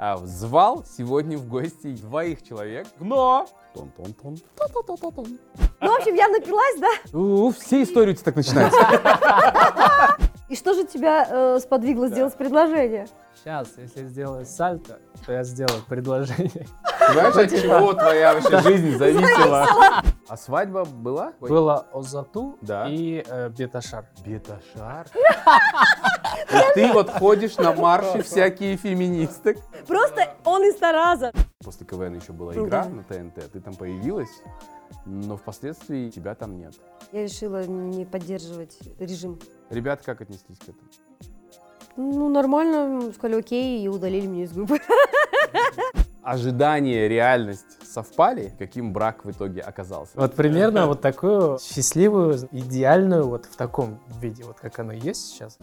[0.00, 3.46] а, звал сегодня в гости двоих человек, но...
[3.74, 5.38] Тон-тон-тон, та-та-та-та-тон.
[5.80, 7.18] Ну, в общем, я напилась, да?
[7.18, 8.78] У, Все истории у тебя так начинаются.
[10.48, 13.06] И что же тебя э, сподвигло сделать предложение?
[13.36, 16.66] Сейчас, если сделаю сальто, то я сделаю предложение.
[17.12, 19.66] Знаешь, от чего твоя вообще жизнь зависела?
[20.28, 21.34] А свадьба была?
[21.40, 22.88] Было Озату Да.
[22.88, 24.06] и э, Беташар.
[24.24, 25.06] Беташар.
[26.50, 29.56] И ты вот ходишь на марши всякие феминисток.
[29.86, 31.32] Просто он из Тараза.
[31.64, 34.42] После КВН еще была Ну игра на ТНТ, ты там появилась,
[35.04, 36.74] но впоследствии тебя там нет.
[37.12, 39.38] Я решила не поддерживать режим.
[39.68, 40.88] Ребята как отнеслись к этому?
[41.96, 44.78] Ну, нормально, сказали окей, и удалили меня из группы.
[46.22, 48.52] Ожидания, реальность совпали?
[48.58, 50.12] Каким брак в итоге оказался?
[50.14, 55.58] Вот примерно вот такую счастливую, идеальную, вот в таком виде, вот как оно есть сейчас.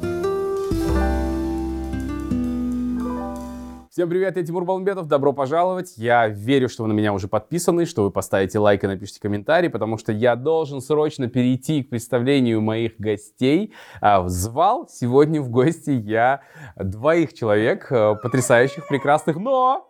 [3.98, 5.96] Всем привет, я Тимур Балмбетов, добро пожаловать.
[5.98, 9.72] Я верю, что вы на меня уже подписаны, что вы поставите лайк и напишите комментарий,
[9.72, 13.73] потому что я должен срочно перейти к представлению моих гостей.
[14.00, 16.42] А, Звал сегодня в гости я
[16.76, 19.89] двоих человек, э, потрясающих, прекрасных, но...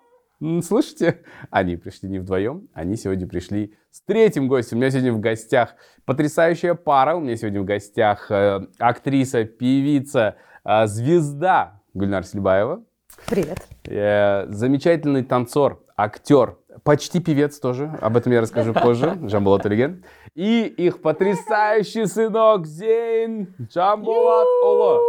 [0.64, 1.20] Слышите?
[1.50, 4.78] Они пришли не вдвоем, они сегодня пришли с третьим гостем.
[4.78, 7.18] У меня сегодня в гостях потрясающая пара.
[7.18, 12.87] У меня сегодня в гостях э, актриса, певица, э, звезда Гульнар Сельбаева.
[13.26, 13.68] Привет.
[13.86, 20.04] Э, замечательный танцор, актер, почти певец тоже, об этом я расскажу позже, Жамбулат Олеген.
[20.34, 25.00] И их потрясающий сынок Зейн Жамбулат Оло.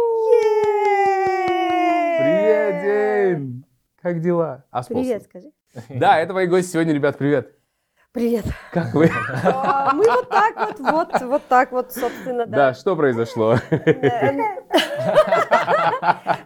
[2.17, 3.65] Привет, Зейн!
[4.01, 4.63] Как дела?
[4.71, 4.83] А?
[4.83, 5.51] Привет, скажи.
[5.89, 7.53] Да, это мои гости сегодня, ребят, привет.
[8.11, 8.43] Привет.
[8.73, 9.09] Как вы?
[9.43, 12.73] А, Мы вот так вот, вот, вот так вот, собственно, Да, да.
[12.73, 13.55] что произошло?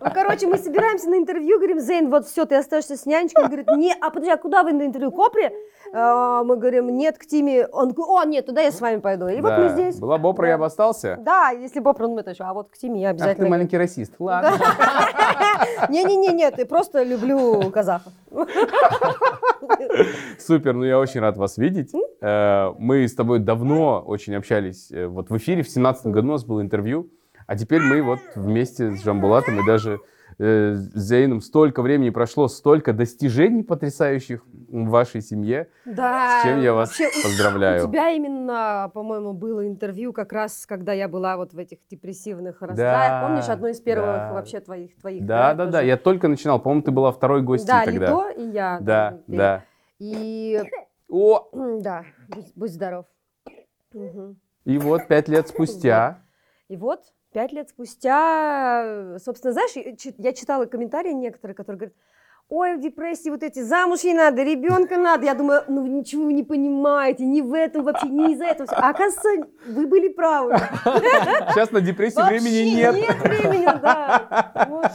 [0.02, 3.44] Ну, короче, мы собираемся на интервью, говорим, Зейн, вот все, ты остаешься с нянечкой.
[3.44, 5.12] Он говорит, не, а подожди, а куда вы на интервью?
[5.12, 5.52] К Опре?
[5.94, 7.68] А, Мы говорим, нет, к Тиме.
[7.68, 9.28] Он говорит, о, нет, туда я с вами пойду.
[9.28, 9.98] И вот мы здесь.
[10.00, 11.17] Была бы Опра, я бы остался.
[11.22, 13.50] Да, если бы Опра, это еще, а вот к Тиме я Ах, ты обязательно.
[13.50, 14.14] маленький расист.
[14.20, 14.52] Ладно.
[15.89, 18.12] Не-не-не, нет, я просто люблю казахов.
[20.39, 21.92] Супер, ну я очень рад вас видеть.
[22.22, 24.92] Э, Мы с тобой давно очень общались.
[24.92, 27.10] э, Вот в эфире в семнадцатом году у нас было интервью,
[27.48, 29.99] а теперь мы вот вместе с Жамбулатом и даже
[30.39, 35.67] э, с Зейном столько времени прошло, столько достижений потрясающих в вашей семье.
[35.86, 36.39] Да.
[36.42, 37.86] С чем я вас Вообще, поздравляю.
[37.86, 42.61] У тебя именно, по-моему, было интервью как раз, когда я была вот в этих депрессивных
[42.61, 43.21] расстройствах.
[43.27, 44.33] Помнишь, одно из первых да.
[44.33, 45.87] вообще твоих твоих Да, да, да, же?
[45.87, 46.59] я только начинал.
[46.59, 48.05] По-моему, ты была второй гостьей Да, тогда.
[48.08, 48.80] Лидо и я.
[48.82, 49.64] Да, и- да.
[49.99, 50.61] И
[51.09, 51.48] О,
[51.80, 53.05] да, будь, будь здоров.
[53.93, 54.37] Мгм.
[54.65, 56.20] и вот пять лет спустя.
[56.67, 57.02] И вот
[57.33, 61.95] пять лет спустя, э, собственно, знаешь, я чит- я читала комментарии некоторые, которые говорят,
[62.49, 65.26] ой, в депрессии вот эти, замуж не надо, ребенка надо.
[65.26, 68.67] Я думаю, ну вы ничего вы не понимаете, не в этом вообще, не из-за этого.
[68.67, 68.76] всё».
[68.77, 70.55] А оказывается, вы были правы.
[70.86, 72.95] Сейчас на депрессии времени нет.
[72.95, 74.67] Нет времени, да.
[74.70, 74.92] Вот.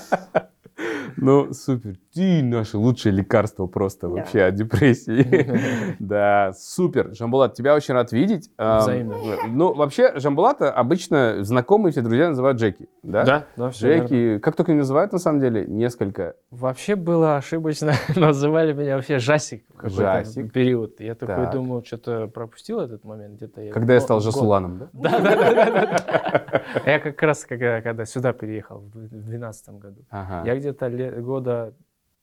[1.16, 1.96] Ну, супер.
[2.14, 4.14] Ты наше лучшее лекарство просто Да.
[4.14, 5.96] вообще от депрессии.
[5.98, 7.14] Да, супер.
[7.14, 8.50] Жамбулат, тебя очень рад видеть.
[8.56, 9.16] Взаимно.
[9.48, 12.88] Ну, вообще, Жамбулата обычно знакомые все друзья называют Джеки.
[13.02, 13.24] Да?
[13.24, 13.68] Да, да.
[13.70, 14.38] Джеки.
[14.38, 16.34] Как только не называют, на самом деле, несколько.
[16.50, 20.52] Вообще было ошибочно, называли меня вообще Жасик в какой-то Жасик.
[20.52, 21.00] период.
[21.00, 21.52] Я такой Так.
[21.52, 23.68] думал, что-то пропустил этот момент где-то.
[23.72, 24.88] Когда я стал Жасуланом, да?
[24.92, 26.62] Да, да, да, да, да.
[26.86, 30.42] Я как раз, когда, сюда переехал в 2012 году, Ага.
[30.46, 31.74] я где-то года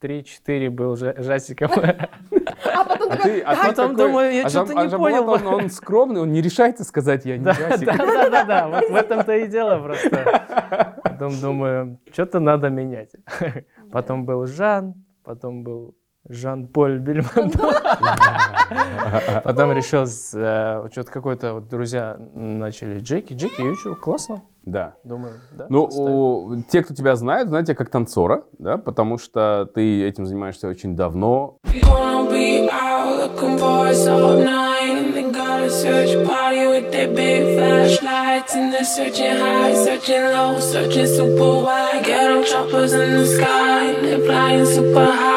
[0.02, 1.70] 3-4 был жа- жасиком.
[2.74, 5.30] А потом А ты, а потом такой- думаю, я а Жам- а не Жамбулат, понял.
[5.30, 7.86] Он, он скромный, он не решается сказать, я не Да, Жасик.
[7.86, 10.94] да, да, да, да, вот в этом-то и дело просто.
[11.02, 13.12] Потом думаю, что-то надо менять.
[13.90, 15.94] Потом был Жан, потом был
[16.28, 17.72] Жан-Поль Бельмондо.
[19.44, 24.42] Потом решил, что-то какой-то вот друзья начали Джеки, Джеки, что, классно.
[24.64, 24.94] Да.
[25.04, 25.66] Думаю, да.
[25.68, 30.26] Ну, у- те, кто тебя знают, знают тебя как танцора, да, потому что ты этим
[30.26, 31.58] занимаешься очень давно.
[38.56, 42.04] And searching high, searching low, searching super wide.
[42.04, 43.92] Get on choppers in the sky.
[44.00, 45.35] They're flying super high.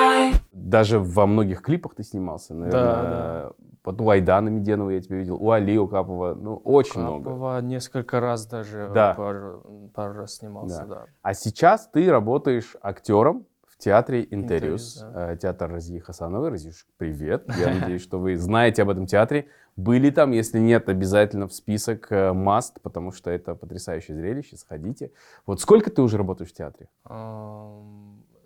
[0.70, 2.84] Даже во многих клипах ты снимался, наверное.
[2.84, 3.52] Да,
[3.84, 7.24] Вот у Айдана Меденова я тебя видел, у Али Укапова, ну, очень много.
[7.24, 9.16] Капова несколько раз даже Да.
[9.16, 9.64] пару,
[9.96, 10.96] пару раз снимался, Да.
[10.96, 11.06] да.
[11.24, 16.50] А сейчас ты работаешь актером в театре Интериус, Интериус, э, театр Разии Хасановой.
[16.50, 17.50] Разишь, привет.
[17.58, 19.48] Я надеюсь, что вы знаете об этом театре.
[19.76, 24.58] Были там, если нет, обязательно в список э, must, потому что это потрясающее зрелище.
[24.58, 25.12] Сходите.
[25.48, 26.90] Вот сколько ты уже работаешь в театре?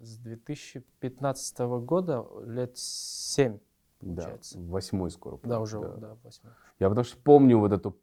[0.04, 3.58] С 2015 года лет 7.
[4.02, 4.60] Да, Получается.
[4.60, 5.40] восьмой скоро.
[5.44, 5.88] Да, уже, Да.
[5.96, 6.52] да, восьмой.
[6.80, 7.98] Я потому что помню вот эту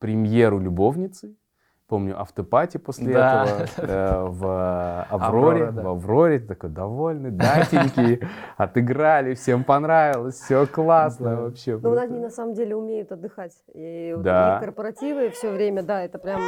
[0.00, 1.36] премьеру «Любовницы»,
[1.86, 3.44] помню автопати после Да.
[3.44, 5.82] этого э, в Авроре, Аврора, да.
[5.82, 8.20] в Авроре, ты такой довольный, датенький,
[8.56, 11.42] отыграли, всем понравилось, все классно Да.
[11.42, 11.76] вообще.
[11.78, 12.14] Но у нас круто.
[12.14, 13.52] они на самом деле умеют отдыхать.
[13.74, 14.48] И вот Да.
[14.48, 16.40] у них корпоративы все время, да, это прям...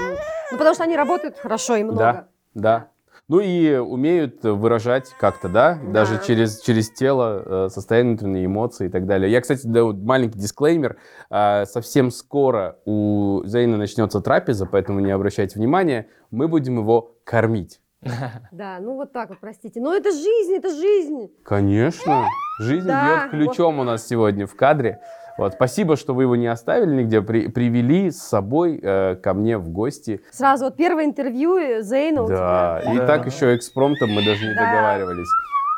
[0.50, 1.98] Ну, потому что они работают хорошо и много.
[1.98, 2.88] Да, да.
[3.32, 6.22] Ну и умеют выражать как-то, да, даже Да.
[6.22, 9.32] через, через тело, э, состояние внутренней эмоции и так далее.
[9.32, 10.98] Я, кстати, да, маленький дисклеймер.
[11.30, 16.08] а, Совсем скоро у Зейна начнется трапеза, поэтому не обращайте внимания.
[16.30, 17.80] Мы будем его кормить.
[18.52, 19.80] Да, ну вот так вот, простите.
[19.80, 21.30] Но это жизнь, это жизнь.
[21.42, 22.26] Конечно.
[22.60, 23.28] Жизнь Да.
[23.28, 25.00] бьет ключом у нас сегодня в кадре.
[25.38, 29.56] Вот, спасибо, что вы его не оставили нигде, при- привели с собой э, ко мне
[29.58, 30.20] в гости.
[30.30, 32.92] Сразу вот первое интервью э, Зейна у Да, тебя.
[32.92, 33.06] и Да.
[33.06, 34.60] так еще экспромтом мы даже не Да.
[34.66, 35.28] договаривались.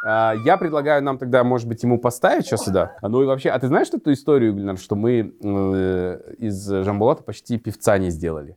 [0.07, 2.97] А, Я предлагаю нам тогда, может быть, ему поставить что сюда.
[3.01, 7.23] А Ну и вообще, а ты знаешь эту историю, Гульнар, что мы э, из Жамбулата
[7.23, 8.57] почти певца не сделали?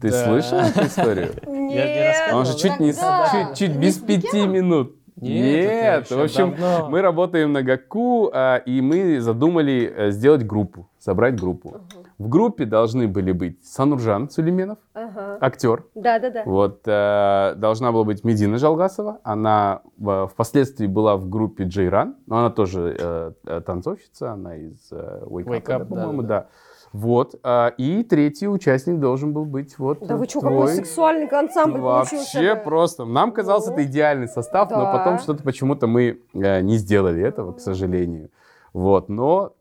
[0.00, 0.24] Ты Да.
[0.24, 1.30] слышал эту историю?
[1.46, 4.94] Нет, Он же чуть не, чуть, чуть Не без пяти минут.
[5.20, 6.88] Нет, это в общем, давно.
[6.90, 11.80] мы работаем на ГАКУ, а, и мы задумали э, сделать группу, собрать группу.
[12.18, 15.38] В группе должны были быть Сануржан Сулейменов, Ага.
[15.40, 15.84] актер.
[15.94, 16.42] Да, да, да.
[16.44, 19.18] Вот э, должна была быть Медина Жалгасова.
[19.22, 24.88] Она в- впоследствии была в группе Джейран, но она тоже э, э, танцовщица, она из
[24.90, 26.46] э, Wake, Wake Up, Up, да, по-моему, да, да.
[26.92, 27.38] Вот.
[27.42, 32.16] а, и третий участник должен был быть вот Да вы что, какой сексуальный ансамбль Вообще
[32.16, 32.56] получился?
[32.56, 33.04] просто.
[33.04, 33.72] Нам казалось, Ну.
[33.74, 34.92] это идеальный состав, но Да.
[34.92, 38.30] потом что-то почему-то мы э, не сделали этого, к сожалению.
[38.72, 39.54] Вот, но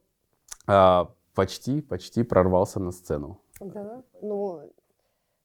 [0.68, 3.40] а, почти, почти прорвался на сцену.
[3.60, 4.62] Да, ну,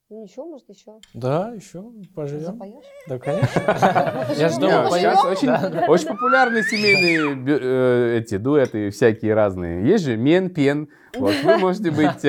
[0.08, 1.82] ну ничего, может, еще Да, еще
[2.14, 2.44] поживем.
[2.44, 2.84] запоешь?
[3.08, 3.62] Да, конечно.
[4.36, 5.50] Я жду, сейчас очень,
[5.88, 9.86] очень популярны семейные э, эти дуэты всякие разные.
[9.86, 10.88] Есть же Мен Пен.
[11.18, 12.22] Вот вы можете быть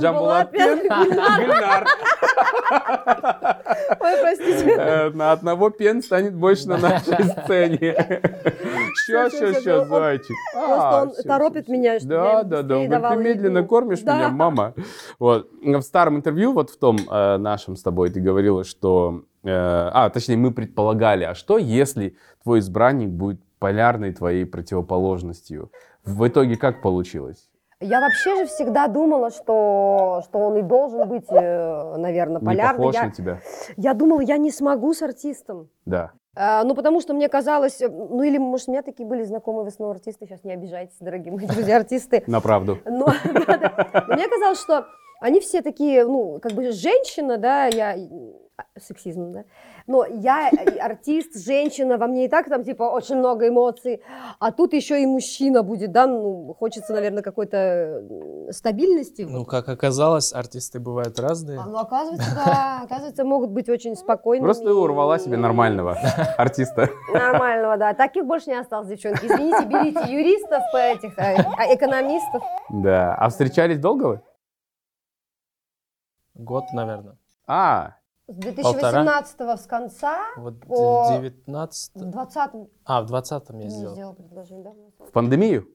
[0.00, 1.86] Жамбулат Пен, Гульнар.
[4.00, 4.74] Ой, простите.
[4.78, 7.94] Э, На одного Пен станет больше на нашей сцене.
[9.06, 10.36] Ща, ща, ща, зайчик.
[10.54, 13.10] Просто А, он торопит меня, Да, да, да.
[13.10, 14.74] ты медленно кормишь меня, мама.
[15.18, 15.48] Вот.
[15.62, 19.22] В старом интервью, вот в том э, нашем с тобой, ты говорила, что...
[19.44, 25.70] э, А, точнее, мы предполагали, а что, если твой избранник будет полярной твоей противоположностью?
[26.04, 27.48] В итоге как получилось?
[27.82, 32.78] Я вообще же всегда думала, что, что он и должен быть, наверное, Не полярный.
[32.78, 33.38] похож Я, на тебя?
[33.76, 35.68] я думала, я не смогу с артистом.
[35.84, 36.12] Да.
[36.34, 39.64] А, ну, потому что мне казалось, э, ну или, может, у меня такие были знакомые
[39.64, 42.22] в основном артисты, сейчас не обижайтесь, дорогие мои друзья-артисты.
[42.26, 42.78] На правду.
[42.86, 43.06] Но,
[44.08, 44.86] мне казалось, что
[45.20, 47.94] они все такие, ну, как бы женщина, да, я
[48.78, 49.44] сексизм, да.
[49.86, 54.02] Но я э, артист, женщина, во мне и так там типа очень много эмоций,
[54.38, 58.02] а тут еще и мужчина будет, да, ну, хочется, наверное, какой-то
[58.50, 59.22] стабильности.
[59.22, 61.58] Ну, как оказалось, артисты бывают разные.
[61.58, 64.46] А, ну, оказывается, да, оказывается, могут быть очень спокойными.
[64.46, 65.96] Просто ты урвала себе нормального
[66.36, 66.88] артиста.
[67.12, 67.94] Нормального, да.
[67.94, 69.26] Таких больше не осталось, девчонки.
[69.26, 72.42] Извините, берите юристов, этих, э, а, экономистов.
[72.70, 73.14] Да.
[73.14, 74.20] А встречались долго вы?
[76.34, 77.16] Год, наверное.
[77.46, 77.96] А,
[78.28, 81.18] С 2018 с конца Вот О.
[81.20, 82.50] 19 в 20
[82.84, 83.94] А, в 20-м я не сделал.
[83.94, 84.64] сделал предложение,
[84.98, 85.04] да?
[85.06, 85.68] в пандемию?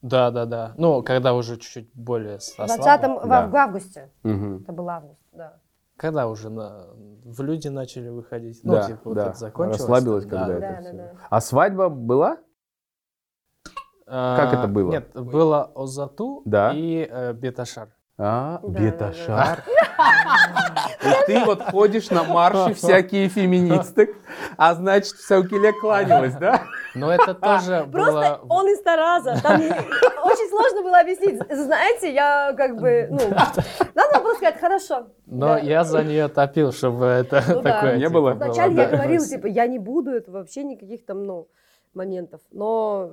[0.00, 0.74] Да, да, да.
[0.78, 2.76] Ну, когда уже чуть-чуть более В ослабло.
[2.76, 3.46] 20 в, Да.
[3.46, 4.12] в августе.
[4.22, 4.62] Мгм.
[4.62, 5.60] Это был август, да.
[5.96, 6.86] Когда уже на...
[7.24, 8.60] в люди начали выходить.
[8.64, 9.26] Ну, Да, типа, вот да.
[9.28, 9.80] это закончилось.
[9.80, 10.30] Расслабилась, Да.
[10.30, 10.96] когда Да, это да, всё.
[10.96, 11.12] да.
[11.30, 12.38] А свадьба была?
[14.06, 14.90] А, Как это было?
[14.90, 16.72] Нет, было Озату Да.
[16.74, 17.88] и э, Беташар.
[18.18, 19.64] А, Да, беташар.
[21.02, 24.10] И ты вот ходишь на марши всякие феминисток,
[24.56, 26.62] а значит, в Саукеле кланялась, да?
[26.94, 28.40] Но это тоже Просто было...
[28.50, 29.40] он из Тараза.
[29.42, 31.40] Там не- очень сложно было объяснить.
[31.50, 33.18] Знаете, я как бы, ну,
[33.94, 35.06] надо было просто сказать, хорошо.
[35.26, 35.58] Но Да.
[35.58, 37.72] я за нее топил, чтобы это Ну да.
[37.72, 37.94] такое...
[37.96, 38.30] Не типа, было?
[38.34, 38.96] Вначале я да.
[38.96, 41.48] говорила, типа, я не буду, это вообще никаких там, ну,
[41.94, 42.40] моментов.
[42.52, 43.10] Но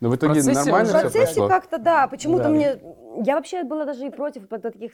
[0.00, 2.48] Но в итоге процессе нормально в все процессе как-то, да, почему-то Да.
[2.50, 2.80] мне...
[3.24, 4.92] Я вообще была даже и против вот таких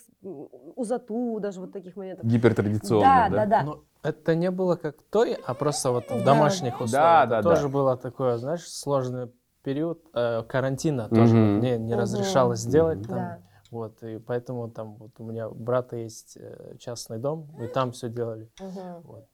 [0.76, 2.24] узату, даже вот таких моментов.
[2.24, 3.46] Гипертрадиционно, Да, да, да?
[3.46, 3.62] да.
[3.64, 6.24] Ну, это не было как той, а просто вот в Да.
[6.24, 6.92] домашних условиях.
[6.92, 7.68] Да, Это да, тоже да.
[7.68, 9.30] было такое, знаешь, сложный
[9.62, 11.52] период э, карантина тоже Мгм.
[11.52, 13.08] вот мне не разрешалось сделать Мгм.
[13.08, 13.18] там.
[13.18, 13.38] Да.
[13.70, 17.90] Вот, и поэтому там вот у меня у брата есть э, частный дом, и там
[17.92, 18.48] все делали.
[18.60, 19.00] Мгм.
[19.02, 19.26] Вот.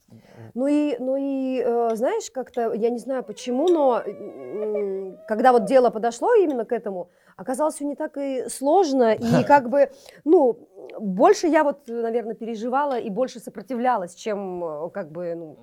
[0.54, 5.64] Ну и, ну и э, знаешь, как-то, я не знаю почему, но м, когда вот
[5.64, 9.90] дело подошло именно к этому, оказалось все не так и сложно, и как бы,
[10.24, 15.58] ну, больше я вот, наверное, переживала и больше сопротивлялась, чем э, как бы, ну,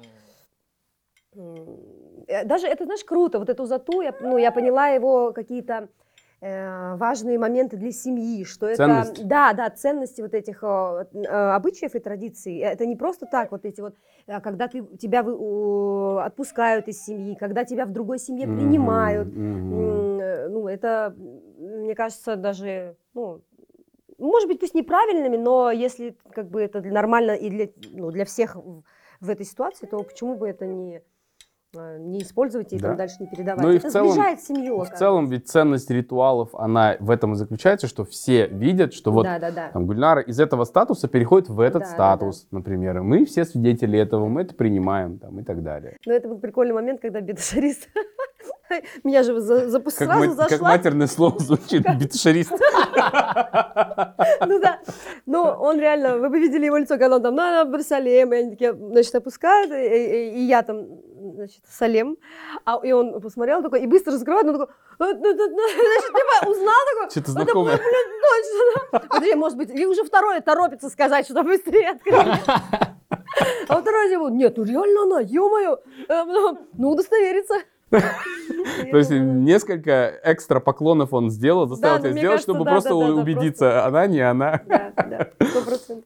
[2.28, 5.88] э, даже это, знаешь, круто, вот эту зату, я, ну, я поняла его какие-то э,
[6.40, 9.24] важные моменты для семьи, что это, Ценности.
[9.24, 13.66] да, да, ценности вот этих э, э, обычаев и традиций, это не просто так, вот
[13.66, 13.96] эти вот,
[14.28, 20.48] э, когда ты, тебя вы- отпускают из семьи, когда тебя в другой семье принимают, э,
[20.50, 23.42] ну, это, мне кажется, даже, ну,
[24.20, 28.56] может быть, пусть неправильными, но если как бы это нормально и для, ну, для всех
[28.56, 31.02] в, этой ситуации, то почему бы это не, э,
[32.00, 32.90] не использовать и Да.
[32.90, 33.62] там дальше не передавать?
[33.64, 34.80] Ну и в это целом- сближает семью.
[34.84, 39.24] В целом, ведь ценность ритуалов, она в этом и заключается, что все видят, что вот
[39.24, 39.70] Да, да, да.
[39.72, 42.98] там Гульнара из этого статуса переходит в этот Да, да, статус, например.
[42.98, 45.98] И мы все свидетели этого, мы это принимаем там, и так далее.
[46.06, 47.88] Но это был прикольный момент, когда бедошарист
[49.04, 50.70] меня же за, запу- Как, сразу ма- как зашла.
[50.70, 52.52] матерное слово звучит, битшарист.
[54.46, 54.80] Ну да.
[55.26, 58.50] Ну, он реально, вы бы видели его лицо, когда он там, на, Барсалем, и они
[58.52, 60.86] такие, значит, опускают, и, я там,
[61.36, 62.18] значит, Салем,
[62.66, 66.08] а, и он посмотрел такой, и быстро закрывает, он такой, «Э, э, э, э», значит,
[66.08, 67.78] типа, узнал такой, Что-то это знакомое.
[67.78, 68.22] блин,
[68.92, 69.00] точно.
[69.10, 72.16] Подожди, может быть, и уже второе торопится сказать, что быстрее открыть.
[73.70, 77.56] А второй типа, нет, ну реально она, ё-моё, ну, ну, удостовериться.
[77.90, 84.08] То есть несколько экстра поклонов он сделал, заставил ну, тебя сделать, чтобы просто убедиться, она
[84.08, 84.62] не она.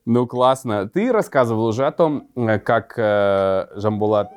[0.06, 0.88] Ну, классно.
[0.90, 4.32] Ты рассказывал уже о том, э, как э, Жамбулат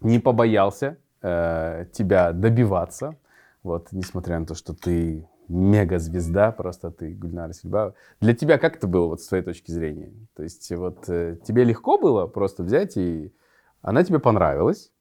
[0.00, 3.16] не побоялся э, тебя добиваться.
[3.62, 7.94] Вот, несмотря на то, что ты мега-звезда, просто ты Гульнара Сельбаева.
[8.20, 10.12] Для тебя как это было вот с твоей точки зрения?
[10.34, 13.32] То есть вот тебе легко было просто взять и
[13.82, 14.91] она тебе понравилась?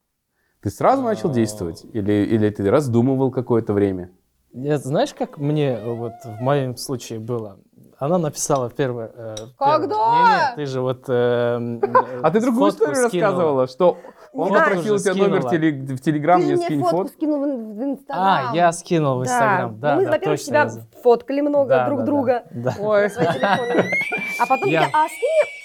[0.62, 1.34] Ты сразу начал А.
[1.34, 1.84] действовать?
[1.94, 4.12] Или, или ты раздумывал какое-то время?
[4.54, 7.58] Нет, знаешь, как мне вот в моем случае было?
[7.98, 9.12] Она написала первое.
[9.16, 9.96] э, Когда?
[9.96, 11.06] Не-не, ты же вот...
[11.08, 11.80] э,
[12.24, 13.30] А ты другую историю скинула.
[13.32, 13.98] рассказывала, что
[14.34, 14.60] он Да.
[14.66, 17.14] попросил тебя номер в Телеграм, Ты мне скинь фотку фотку.
[17.14, 18.50] скинул в, в Инстаграм.
[18.52, 19.80] А, я скинул в Инстаграм.
[19.80, 22.44] Да, мы, да, во-первых, я за- фоткали много Да, друг да, друга.
[22.52, 22.74] Да.
[22.78, 22.84] да.
[22.84, 23.92] Ой, свои телефоны.
[24.40, 25.61] А потом Я- а скинь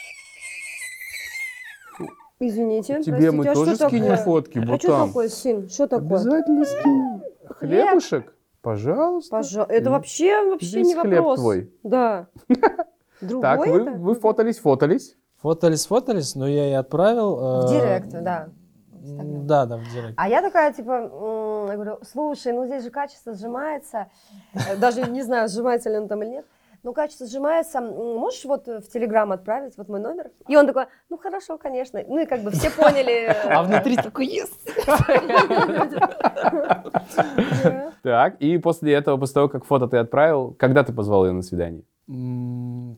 [2.38, 4.24] Извините, Тебе мы простите, а тоже что скинем такое?
[4.24, 5.08] фотки, А вот что там.
[5.08, 5.68] такое, сын?
[5.70, 6.06] Что такое?
[6.06, 7.22] Обязательно скинем.
[7.48, 7.86] Хлеб.
[7.88, 8.34] Хлебушек?
[8.60, 9.30] Пожалуйста.
[9.36, 9.72] Пожалуйста.
[9.74, 11.40] Это вообще, вообще Весь не хлеб вопрос.
[11.40, 11.72] твой.
[11.82, 12.26] Да.
[13.20, 13.90] Другой Так, вы, это?
[13.92, 15.16] вы фотались, фотались.
[15.40, 17.36] Фотались, фотались, но я и отправил.
[17.36, 18.48] В э, директ, да.
[18.92, 20.14] Да, да, в директ.
[20.16, 20.90] А я такая, типа,
[21.70, 24.08] я говорю, слушай, ну здесь же качество сжимается.
[24.52, 26.46] Э, Даже не знаю, сжимается ли он там или нет.
[26.86, 27.80] Ну, качество сжимается.
[27.80, 30.30] Можешь вот в Телеграм отправить, вот мой номер?
[30.46, 32.00] И он такой, ну, хорошо, конечно.
[32.06, 33.34] Ну, и как бы все поняли.
[33.44, 34.50] А внутри такой, yes!
[38.04, 41.42] Так, и после этого, после того, как фото ты отправил, когда ты позвал ее на
[41.42, 41.82] свидание?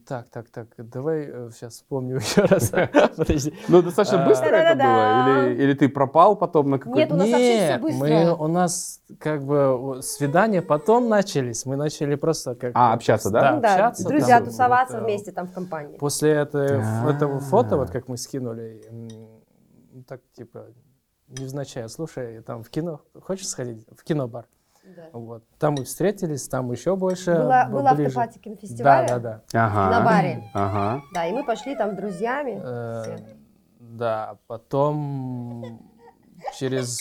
[0.06, 2.70] Так, так, так, давай сейчас вспомню еще раз.
[3.16, 3.54] Подожди.
[3.68, 4.26] Ну, достаточно А.
[4.28, 5.48] быстро это было?
[5.50, 7.14] Или, ты пропал потом на Нет, какой-то...
[7.14, 8.06] у нас вообще всё Нет, быстро.
[8.06, 11.64] мы, у нас как бы свидания потом начались.
[11.66, 12.72] Мы начали просто как...
[12.74, 13.56] А, общаться, да?
[13.58, 14.08] Да, общаться.
[14.08, 15.96] друзья, тусоваться э, вместе там в компании.
[15.98, 17.10] После этой- А.
[17.10, 18.82] этого фото, вот как мы скинули,
[20.06, 20.66] так типа,
[21.28, 23.86] невзначай, слушай, там в кино, хочешь сходить?
[23.96, 24.46] В кинобар.
[24.96, 25.08] Да.
[25.12, 25.44] Вот.
[25.58, 28.08] Там мы встретились, там еще больше Была, была ближе.
[28.18, 29.06] автопати кинофестиваля.
[29.08, 29.66] Да, да, да.
[29.66, 29.90] Ага.
[29.98, 30.50] На баре.
[30.54, 31.02] Ага.
[31.14, 32.60] Да, и мы пошли там с друзьями.
[32.62, 33.16] Э.
[33.80, 35.80] Да, потом
[36.56, 36.98] через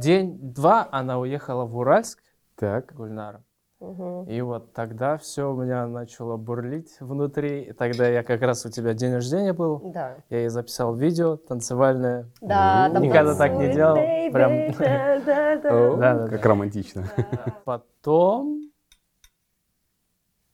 [0.00, 2.22] день-два она уехала в Уральск,
[2.56, 2.92] Так.
[2.94, 3.42] Гульнара.
[3.80, 4.24] Мгм.
[4.24, 7.62] И вот тогда все у меня начало бурлить внутри.
[7.62, 9.80] И тогда я как раз у тебя день рождения был.
[9.94, 10.16] Да.
[10.30, 12.28] Я ей записал видео танцевальное.
[12.40, 13.94] Да, там Никогда так не делал.
[14.32, 14.72] Прям.
[14.78, 15.96] да, да, да.
[15.98, 16.48] Да, да, как да.
[16.48, 17.04] романтично.
[17.64, 18.67] Потом...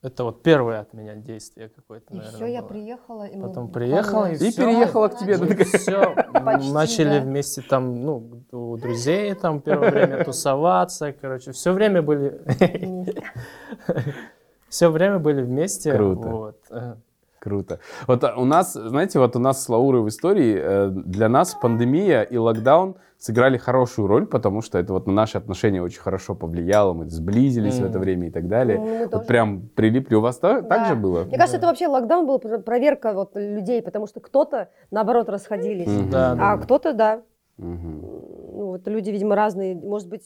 [0.05, 2.69] Это вот первое от меня действие какое-то, И наверное, все, я было.
[2.69, 3.25] приехала.
[3.27, 4.63] и мы Потом приехала, и И всё.
[4.67, 5.37] переехала к тебе.
[5.65, 7.25] Все Почти, начали да.
[7.25, 12.39] вместе там, ну, у друзей там первое время тусоваться, короче, все время были,
[14.69, 15.95] все время были вместе.
[15.95, 16.29] Круто.
[16.29, 16.59] Вот.
[17.45, 17.79] Круто.
[18.07, 21.55] Вот а, у нас, знаете, вот у нас с Лаурой в истории э, для нас
[21.55, 26.35] пандемия и локдаун сыграли хорошую роль, потому что это вот на наши отношения очень хорошо
[26.35, 28.79] повлияло, мы сблизились в это время и так далее.
[28.79, 29.25] Ну, мы Вот тоже.
[29.27, 30.15] прям прилипли.
[30.15, 30.87] У вас так Да.
[30.87, 31.25] же было?
[31.25, 35.87] Мне кажется, это вообще локдаун был про- проверка вот людей, потому что кто-то, наоборот, расходились,
[35.87, 36.11] Мгм.
[36.11, 36.53] Да, да.
[36.53, 37.23] а кто-то, да.
[37.59, 38.01] Мгм.
[38.01, 40.23] Ну, вот люди, видимо, разные, может быть...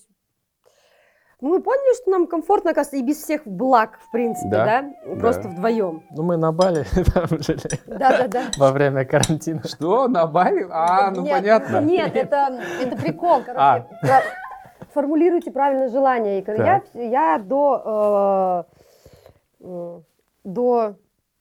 [1.40, 4.64] Ну, мы поняли, что нам комфортно, оказывается, и без всех благ, в принципе, Да,
[5.04, 5.14] да?
[5.21, 5.49] Просто да.
[5.50, 6.02] вдвоем.
[6.11, 8.42] Ну, мы на Бали там жили Да-да-да.
[8.59, 9.62] во время карантина.
[9.64, 10.66] Что, на Бали?
[10.68, 11.80] А, ну Нет, понятно.
[11.80, 13.61] Нет, это, это прикол, короче.
[13.61, 13.80] А.
[14.00, 14.23] про-
[14.92, 16.45] формулируйте правильно желание.
[16.57, 18.66] Я, я до,
[19.61, 20.04] э, м,
[20.42, 20.95] до,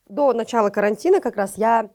[0.08, 1.88] до начала карантина как раз я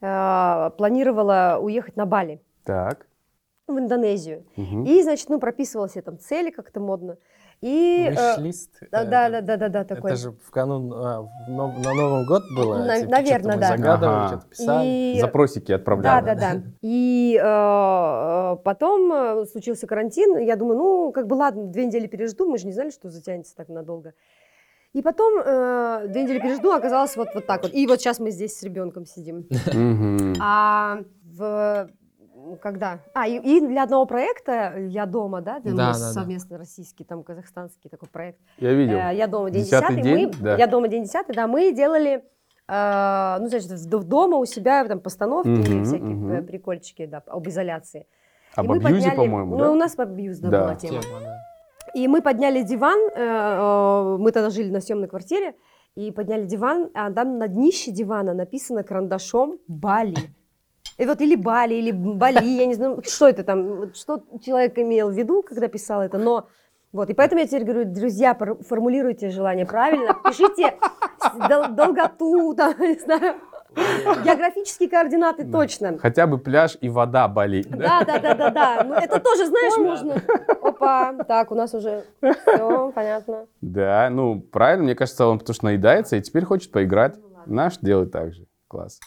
[0.00, 3.06] э, планировала уехать на Бали, Так.
[3.74, 4.44] В Индонезию.
[4.56, 4.84] Мгм.
[4.84, 7.16] И, значит, ну, прописывала себе там цели, как это модно.
[7.60, 8.08] И...
[8.08, 10.10] э, Виш-лист, да, э, да, да, да, да, да, такой.
[10.10, 12.78] Это же в канун, а, в нов- на Новый год было?
[12.78, 13.68] На- типа, наверно, что-то мы да.
[13.68, 14.28] загадывали, Ага.
[14.28, 14.86] что-то писали.
[14.86, 16.24] И- Запросики Да, отправляли.
[16.24, 16.62] да, да.
[16.80, 20.38] И э, э, потом э, случился карантин.
[20.38, 22.46] Я думаю, ну, как бы ладно, две недели пережду.
[22.48, 24.14] Мы же не знали, что затянется так надолго.
[24.92, 27.72] И потом э, две недели пережду, оказалось вот, вот так вот.
[27.72, 29.46] И вот сейчас мы здесь с ребенком сидим.
[30.40, 31.88] А в
[32.60, 33.00] когда?
[33.14, 36.12] А, и, и для одного проекта «Я дома», да, у Да, нас да, да.
[36.12, 38.38] совместно российский, там, казахстанский такой проект.
[38.58, 38.96] Я видел.
[38.96, 40.56] Э, «Я дома» день Десятый 10 день, мы, да.
[40.56, 42.24] «Я дома» день 10 да, мы делали,
[42.68, 47.46] э, ну, значит, дома у себя там постановки или Мгм, всякие э, прикольчики, да, об
[47.48, 48.06] изоляции.
[48.54, 49.70] Об И мы абьюзе, подняли- по-моему, Ну, да?
[49.72, 50.60] у нас абьюз, да, Да.
[50.64, 51.00] была тема.
[51.02, 51.38] Тема, да.
[51.94, 55.54] И мы подняли диван, э, э, мы тогда жили на съемной квартире,
[55.94, 60.14] и подняли диван, а там на днище дивана написано карандашом «Бали».
[60.98, 65.10] И вот или Бали, или Бали, я не знаю, что это там, что человек имел
[65.10, 66.46] в виду, когда писал это, но
[66.92, 70.74] вот, и поэтому я теперь говорю, друзья, формулируйте желание правильно, пишите
[71.38, 73.36] долготу, там, не знаю,
[74.24, 75.96] географические координаты точно.
[75.98, 77.62] Хотя бы пляж и вода Бали.
[77.62, 78.84] Да, да, да, да, да.
[78.84, 80.22] Ну, это тоже, знаешь, можно.
[80.60, 83.46] Опа, так, у нас уже все понятно.
[83.62, 87.16] Да, ну, правильно, мне кажется, он потому что наедается и теперь хочет поиграть.
[87.46, 88.46] Наш делает так же.
[88.68, 89.00] Класс.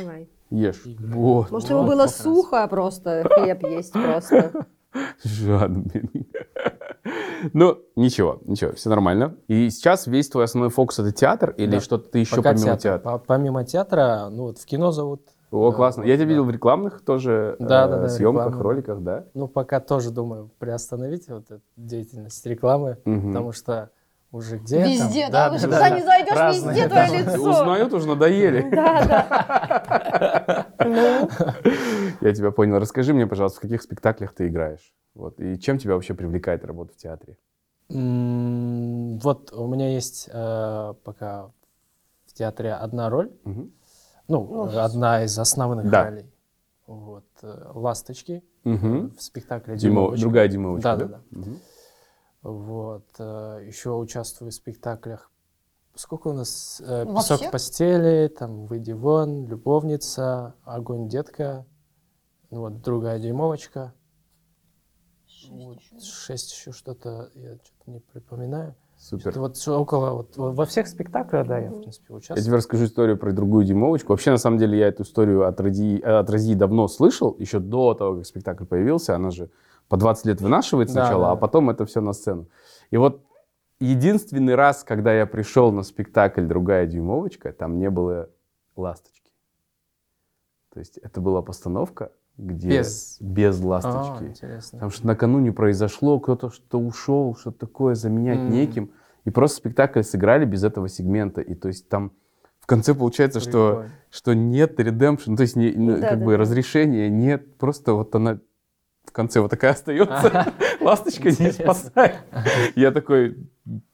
[0.00, 0.28] Давай.
[0.50, 0.82] Ешь.
[0.98, 1.50] Вот.
[1.50, 4.66] Может, ему было сухо просто, хлеб есть просто.
[5.22, 6.08] Жадный.
[7.52, 9.36] Ну, ничего, ничего, все нормально.
[9.46, 11.80] И сейчас весь твой основной фокус это театр или Да.
[11.80, 12.80] что-то ты еще Пока помимо театр.
[12.82, 12.98] театра?
[13.10, 15.22] По- Помимо театра, ну вот в кино зовут.
[15.50, 16.02] О, классно.
[16.02, 16.30] Я тебя да.
[16.30, 18.62] видел в рекламных тоже Да, э, да, да, съемках, рекламы.
[18.62, 19.24] роликах, да?
[19.34, 23.28] Ну, пока тоже думаю приостановить вот эту деятельность рекламы, Мгм.
[23.28, 23.90] потому что
[24.30, 25.32] уже где Везде, там?
[25.32, 27.06] да, вы же куда не зайдешь, разные, везде да.
[27.06, 27.50] твое лицо.
[27.50, 28.70] Узнают уже, надоели.
[28.70, 30.66] Да, да.
[30.84, 31.28] Ну,
[32.20, 32.78] Я тебя понял.
[32.78, 34.92] Расскажи мне, пожалуйста, в каких спектаклях ты играешь?
[35.14, 35.40] Вот.
[35.40, 37.36] И чем тебя вообще привлекает работа в театре?
[37.88, 41.50] Вот у меня есть э, пока
[42.26, 43.30] в театре одна роль,
[44.28, 46.04] ну, одна из основных Да.
[46.04, 46.30] ролей.
[46.86, 50.20] Вот, э, «Ласточки» в спектакле «Димовочка».
[50.22, 51.06] Другая Димовочка, Да, да?
[51.06, 51.50] да, да.
[52.52, 55.30] Вот, э, еще участвую в спектаклях.
[55.94, 56.80] Сколько у нас?
[56.84, 57.48] Э, Во «Песок всех?
[57.48, 61.66] в постели», там «Выйди вон», «Любовница», «Огонь, детка»,
[62.50, 63.92] ну вот «Другая дюймовочка».
[65.50, 68.74] Вот, шесть еще что-то, я что-то не припоминаю.
[68.98, 69.38] Супер.
[69.38, 72.44] Вот около, вот, во всех спектаклях, да, я, в принципе, Я участвую.
[72.44, 74.12] тебе расскажу историю про другую Димовочку.
[74.12, 77.94] Вообще, на самом деле, я эту историю от э, от Рази давно слышал, еще до
[77.94, 79.14] того, как спектакль появился.
[79.14, 79.50] Она же
[79.88, 81.32] по 20 лет вынашивает Да, сначала, да.
[81.32, 82.46] а потом это все на сцену.
[82.90, 83.22] И вот
[83.80, 88.28] единственный раз, когда я пришел на спектакль «Другая дюймовочка», там не было
[88.76, 89.30] ласточки.
[90.72, 93.16] То есть это была постановка, где Без.
[93.20, 94.24] без А, ласточки.
[94.28, 94.78] интересно.
[94.78, 98.50] Потому что накануне произошло, кто-то что ушел, что-то такое, заменять Мгм.
[98.52, 98.90] неким.
[99.24, 101.40] И просто спектакль сыграли без этого сегмента.
[101.40, 102.12] И то есть там
[102.60, 106.32] в конце получается, что, что нет redemption, то есть не, ну, Да, как да, бы
[106.32, 106.38] да.
[106.38, 107.56] разрешения нет.
[107.56, 108.38] Просто вот она
[109.08, 110.52] в конце вот такая остается.
[110.80, 112.16] Ласточка не спасает.
[112.76, 113.36] Я такой,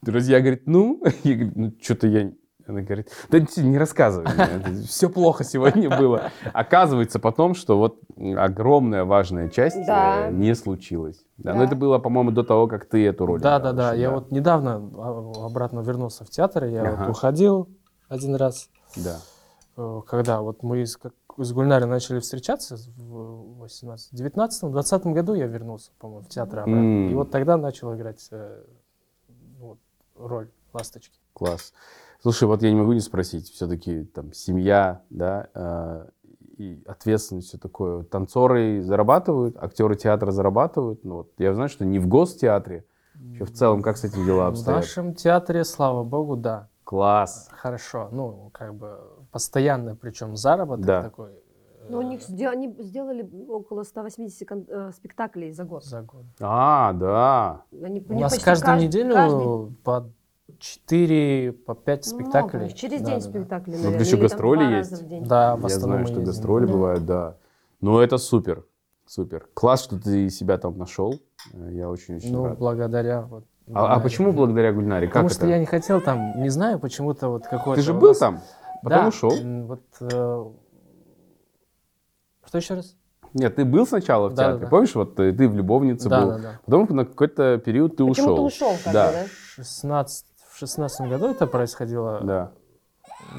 [0.02, 2.32] друзья говорит, ну, я говорю, ну, что-то я...
[2.66, 4.26] Она говорит, да не рассказывай
[4.88, 6.30] все плохо сегодня было.
[6.54, 8.00] Оказывается потом, что вот
[8.38, 10.30] огромная важная часть э, Да.
[10.30, 11.22] не случилась.
[11.36, 11.66] Да, Но Да.
[11.66, 13.92] это было, по-моему, до того, как ты эту роль Да, да, да.
[13.92, 16.96] Я вот недавно а, обратно вернулся в театр, я Ага.
[17.04, 17.68] вот уходил
[18.08, 19.18] один раз, Да.
[19.76, 25.46] э, когда вот мы как, с Гульнарой начали встречаться в 18, 19 20 году я
[25.46, 26.78] вернулся, по-моему, в театр обратно.
[26.80, 27.10] М.
[27.10, 28.64] И вот тогда начал играть э,
[29.58, 29.78] вот,
[30.16, 31.18] роль ласточки.
[31.32, 31.72] Класс.
[32.22, 36.06] Слушай, вот я не могу не спросить, все-таки там семья, да, э,
[36.56, 38.04] и ответственность, все такое.
[38.04, 41.04] Танцоры зарабатывают, актеры театра зарабатывают.
[41.04, 42.84] Ну, вот я знаю, что не в гостеатре.
[43.14, 44.80] Вообще в целом, как с этим дела В обстоят?
[44.82, 47.48] нашем театре, слава богу, да, Класс.
[47.52, 48.08] хорошо.
[48.12, 49.00] Ну, как бы
[49.38, 51.02] постоянно, причем заработок Да.
[51.02, 51.30] такой.
[51.32, 55.84] э, Ну, у них сде- они сделали около 180 кон- э, спектаклей за год.
[55.84, 56.22] за год.
[56.40, 57.62] А, да.
[57.84, 60.06] Они, У них нас каждую каждый- неделю каждый- по
[60.58, 62.64] 4, по 5 Много, спектаклей.
[62.64, 63.30] них через Да, день да, да.
[63.30, 65.28] спектакли, Ну, наверное, тут еще или гастроли есть.
[65.28, 66.24] Да, в Я знаю, что ездим.
[66.24, 66.72] гастроли Да.
[66.72, 67.36] бывают, да.
[67.80, 68.64] Но это супер.
[69.06, 69.46] Супер.
[69.52, 71.20] Класс, что ты себя там нашел.
[71.52, 72.58] Э, Я очень-очень Ну, рад.
[72.58, 73.44] благодаря вот.
[73.74, 75.08] А, а почему благодаря Гульнаре?
[75.08, 75.52] Потому как что это?
[75.54, 77.80] я не хотел там, не знаю, почему-то вот какой-то...
[77.80, 78.40] Ты же был нас- там,
[78.84, 79.30] потом Да, ушел.
[79.66, 80.44] Вот, э,
[82.46, 82.96] Что еще раз?
[83.32, 86.20] Нет, ты был сначала в Да, театре, да, помнишь, вот ты, ты в «Любовнице» Да,
[86.20, 86.60] был, да, да.
[86.64, 88.36] потом на какой-то период ты Почему ушел.
[88.36, 89.26] ты ушел как Да, бы, да?
[89.56, 92.20] 16, в шестнадцатом году это происходило.
[92.22, 92.52] да.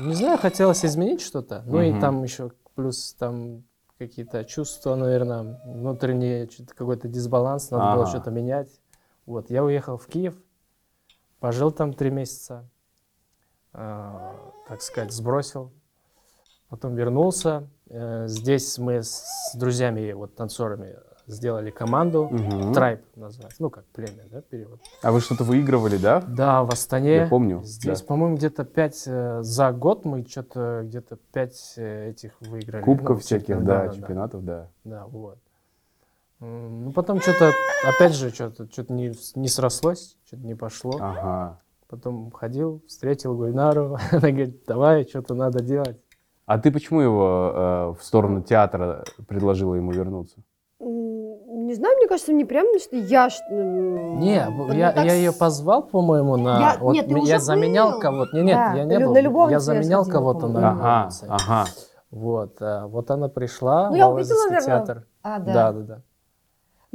[0.05, 1.63] Не знаю, хотелось изменить что-то.
[1.65, 2.01] Ну и Мгм.
[2.01, 3.63] там еще плюс там
[3.97, 8.09] какие-то чувства, наверное, внутренние, какой-то дисбаланс, надо было Ага.
[8.09, 8.81] что-то менять.
[9.25, 10.35] Вот, я уехал в Киев,
[11.39, 12.69] пожил там три месяца,
[13.75, 15.71] так сказать, сбросил.
[16.69, 17.67] Потом вернулся.
[17.89, 19.23] Э, Здесь мы с
[19.55, 20.95] друзьями, вот танцорами,
[21.27, 22.27] сделали команду.
[22.31, 22.73] Мгм.
[22.73, 23.61] Трайб называется.
[23.61, 24.79] Ну, как племя, да, перевод.
[25.01, 26.21] А вы что-то выигрывали, да?
[26.21, 27.15] Да, в Астане.
[27.15, 28.07] Я помню, Здесь, да.
[28.07, 32.83] по-моему, где-то пять э, за год мы что-то где-то пять э, этих выиграли.
[32.83, 34.67] Кубков Ну, всяких, да, да, чемпионатов, да.
[34.83, 35.37] Да, вот.
[36.39, 37.53] Ну, потом что-то,
[37.87, 40.97] опять же, что-то что не, не срослось, что-то не пошло.
[40.99, 41.59] Ага.
[41.95, 43.97] Потом ходил, встретил Гульнару.
[44.11, 45.97] Она говорит, давай, что-то надо делать.
[46.45, 50.37] А ты почему его э, в сторону театра предложила ему вернуться?
[50.79, 53.29] Не знаю, мне кажется, не прям, что я...
[53.49, 56.59] Не, ну, я, так я с- ее позвал, по-моему, на...
[56.59, 57.99] Я- вот нет, ты я заменял был.
[58.01, 58.35] кого-то.
[58.35, 59.15] Не, нет, Да, я не на был.
[59.15, 60.59] любовницу я я заменял сходила, кого-то по-моему.
[60.59, 61.65] на Ага, ага.
[62.11, 65.07] Вот, а, вот она пришла Ну, в я увидела, театр.
[65.23, 65.71] А, Да, да.
[65.71, 66.01] да, да.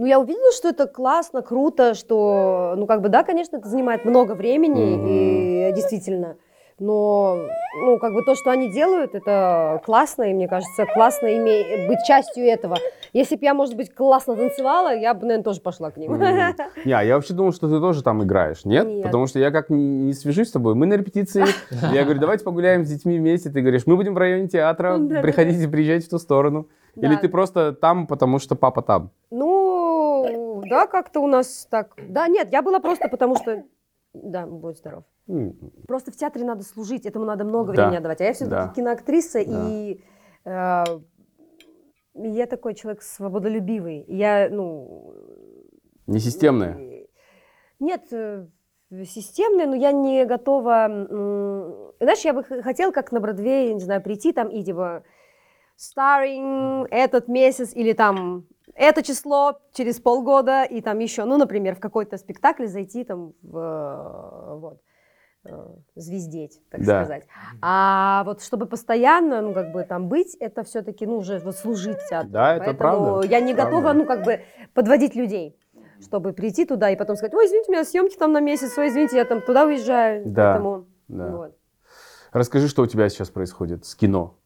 [0.00, 4.06] Ну, я увидела, что это классно, круто, что, ну, как бы, да, конечно, это занимает
[4.06, 5.06] много времени, Мгм.
[5.06, 6.36] и действительно,
[6.78, 7.36] но,
[7.84, 11.98] ну, как бы то, что они делают, это классно, и мне кажется, классно име- быть
[12.06, 12.78] частью этого.
[13.12, 16.12] Если бы я, может быть, классно танцевала, я бы, наверное, тоже пошла к ним.
[16.12, 16.56] Мгм.
[16.86, 18.86] Не, а я вообще думал, что ты тоже там играешь, нет?
[18.86, 19.02] Нет.
[19.02, 20.74] Потому что я как не, свяжусь с тобой.
[20.74, 21.44] Мы на репетиции,
[21.92, 23.50] я говорю, давайте погуляем с детьми вместе.
[23.50, 26.68] Ты говоришь, мы будем в районе театра, приходите, приезжайте в ту сторону.
[26.96, 29.10] Или ты просто там, потому что папа там?
[29.30, 29.69] Ну,
[30.70, 31.94] да, как-то у нас так.
[32.08, 33.64] Да, нет, я была просто потому что...
[34.12, 35.04] Да, будь здоров.
[35.86, 38.20] Просто в театре надо служить, этому надо много Да, времени отдавать.
[38.20, 38.72] А я все-таки да.
[38.74, 39.68] киноактриса, Да.
[39.68, 40.00] и
[40.44, 40.84] э,
[42.14, 44.04] я такой человек свободолюбивый.
[44.08, 45.14] Я, ну...
[46.08, 46.76] Несистемная?
[46.76, 47.06] э,
[47.78, 48.46] Нет, э,
[48.90, 50.88] системная, но я не готова...
[52.00, 55.04] Знаешь, я бы хотела, как на Бродвее, не знаю, прийти там и типа
[55.76, 61.80] старring этот месяц или там это число через полгода и там еще, ну, например, в
[61.80, 64.80] какой-то спектакль зайти там в, э, вот,
[65.44, 67.04] э, звездеть, так Да.
[67.04, 67.26] сказать.
[67.62, 71.98] А вот чтобы постоянно, ну, как бы там быть, это все-таки, ну, уже вот служить
[72.08, 72.30] театру.
[72.30, 73.26] Да, это Поэтому правда.
[73.28, 73.76] я не Правда.
[73.76, 74.40] готова, ну, как бы
[74.74, 75.56] подводить людей,
[76.02, 78.88] чтобы прийти туда и потом сказать, ой, извините, у меня съемки там на месяц, ой,
[78.88, 80.22] извините, я там туда уезжаю.
[80.26, 81.26] Да, Поэтому, да.
[81.36, 81.56] вот.
[82.32, 84.36] Расскажи, что у тебя сейчас происходит с кино.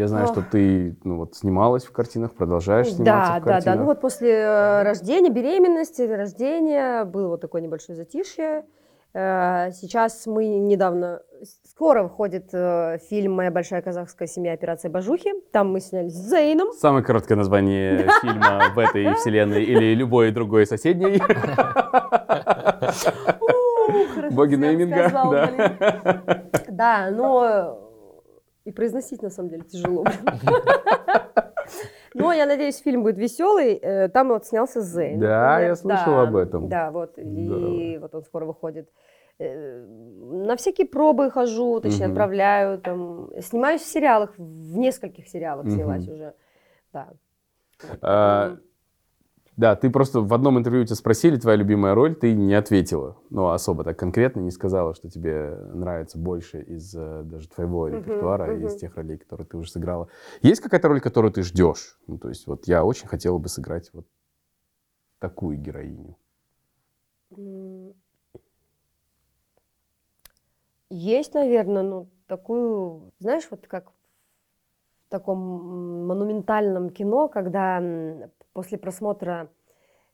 [0.00, 0.32] Я знаю, Ох.
[0.32, 3.52] что ты ну, вот, снималась в картинах, продолжаешь сниматься Да, в да, да.
[3.52, 3.78] картинах.
[3.80, 8.64] Ну вот после э, рождения, беременности, рождения было вот такое небольшое затишье.
[9.12, 11.20] Э, Сейчас мы недавно,
[11.68, 14.54] скоро выходит э, фильм «Моя большая казахская семья.
[14.54, 15.34] Операция Бажухи».
[15.52, 16.72] Там мы снялись с Зейном.
[16.72, 21.20] Самое короткое название фильма в этой вселенной или любой другой соседней.
[24.30, 25.10] Боги нейминга.
[25.10, 25.50] да.
[26.68, 27.89] Да, но
[28.64, 30.04] и произносить на самом деле тяжело.
[32.14, 33.74] Но я надеюсь, фильм будет веселый.
[33.74, 35.20] Э, Там вот снялся Зейн.
[35.20, 36.68] Да, я слышал об этом.
[36.68, 37.18] Да, вот.
[37.18, 38.88] И вот он скоро выходит.
[39.38, 42.78] Э, На всякие пробы хожу, точнее, отправляю.
[42.80, 43.30] Там.
[43.40, 46.34] Снимаюсь в сериалах, в нескольких сериалах снялась уже.
[46.92, 48.56] Да.
[49.60, 53.18] Да, ты просто в одном интервью тебя спросили, твоя любимая роль, ты не ответила.
[53.28, 58.46] Ну, особо так конкретно не сказала, что тебе нравится больше из э, даже твоего репертуара,
[58.46, 58.66] мгм.
[58.68, 60.08] из тех ролей, которые ты уже сыграла.
[60.40, 61.98] Есть какая-то роль, которую ты ждешь?
[62.06, 64.06] Ну, то есть вот я очень хотела бы сыграть вот
[65.18, 66.16] такую героиню.
[70.88, 73.92] Есть, наверное, ну, такую, знаешь, вот как
[75.10, 77.82] таком монументальном кино, когда
[78.52, 79.50] после просмотра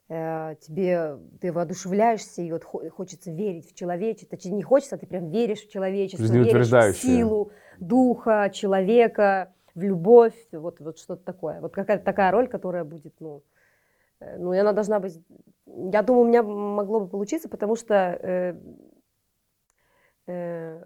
[0.08, 4.98] э, тебе ты воодушевляешься, и вот хо- хочется верить в человечество, точнее, не хочется, а
[4.98, 11.22] ты прям веришь в человечество, веришь в силу духа, человека, в любовь, вот, вот что-то
[11.24, 11.60] такое.
[11.60, 13.42] Вот какая-то такая роль, которая будет, ну,
[14.20, 15.20] э, ну, и она должна быть,
[15.66, 18.54] я думаю, у меня могло бы получиться, потому что э,
[20.26, 20.84] э,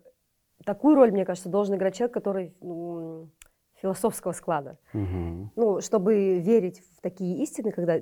[0.65, 3.31] такую роль, мне кажется, должен играть человек, который м,
[3.83, 4.79] философского склада.
[4.93, 5.51] Мгм.
[5.57, 7.99] Ну, чтобы верить в такие истины, когда,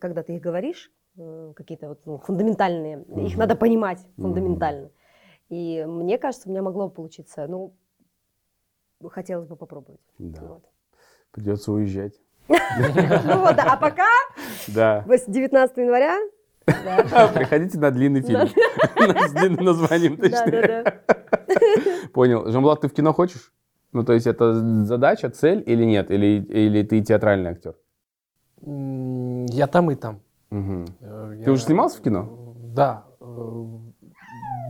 [0.00, 3.38] когда ты их говоришь, э, какие-то вот, ну, фундаментальные, их Мгм.
[3.38, 4.90] надо понимать фундаментально.
[5.48, 7.46] И мне кажется, у меня могло бы получиться.
[7.46, 7.74] Ну,
[9.10, 10.00] хотелось бы попробовать.
[10.18, 10.42] Да.
[10.42, 10.64] Вот.
[11.32, 12.14] Придется уезжать.
[12.48, 13.56] Ну вот.
[13.58, 14.08] А пока,
[14.68, 15.02] Да.
[15.06, 16.16] вось- 19 января.
[17.34, 18.48] Приходите на длинный фильм.
[19.28, 21.00] С длинным названием, точнее.
[22.12, 22.50] Понял.
[22.50, 23.52] Жамблат, ты в кино хочешь?
[23.96, 26.10] Ну, то есть это задача, цель или нет?
[26.10, 27.74] Или, или ты театральный актер?
[28.60, 30.20] Я там и там.
[30.50, 30.84] Мгм.
[31.00, 32.54] Э, Ты я- уже снимался в кино?
[32.74, 33.04] Да.
[33.20, 33.64] э,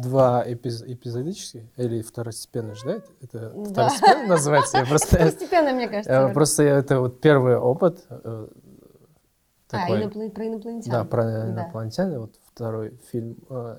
[0.02, 2.92] Два эпиз- эпизодических или второстепенные, да?
[2.92, 3.88] Это- Это Да.
[3.88, 4.78] второстепенно называется?
[4.78, 5.16] Я просто...
[5.18, 6.12] Постепенно, мне кажется.
[6.12, 6.32] э.
[6.32, 8.04] Просто это вот первый опыт.
[8.10, 8.48] э, А,
[9.68, 10.04] такой.
[10.04, 10.92] иноплан- про инопланетян.
[10.92, 11.50] Да, про Да.
[11.50, 12.18] инопланетяне.
[12.20, 13.36] Вот второй фильм.
[13.50, 13.76] э,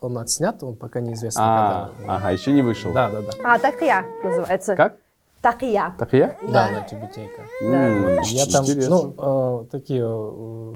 [0.00, 2.14] Он отснят, он пока неизвестно А, когда.
[2.14, 2.92] ага, еще не вышел.
[2.92, 3.30] Да, да, да.
[3.44, 4.76] А, так и я называется.
[4.76, 4.94] Как?
[5.42, 5.94] Так и я.
[5.98, 6.36] Так и я?
[6.42, 7.42] Да, на тюбетейка.
[7.60, 10.04] Я там, ну, э, такие...
[10.06, 10.74] э,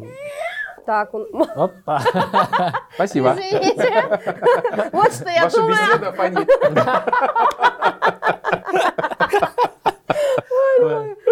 [0.85, 1.27] Так, он...
[1.55, 2.03] Опа.
[2.95, 3.35] Спасибо.
[3.39, 4.21] Извините.
[4.93, 5.77] Вот что я Ваша думаю.
[5.77, 6.49] беседа фонит.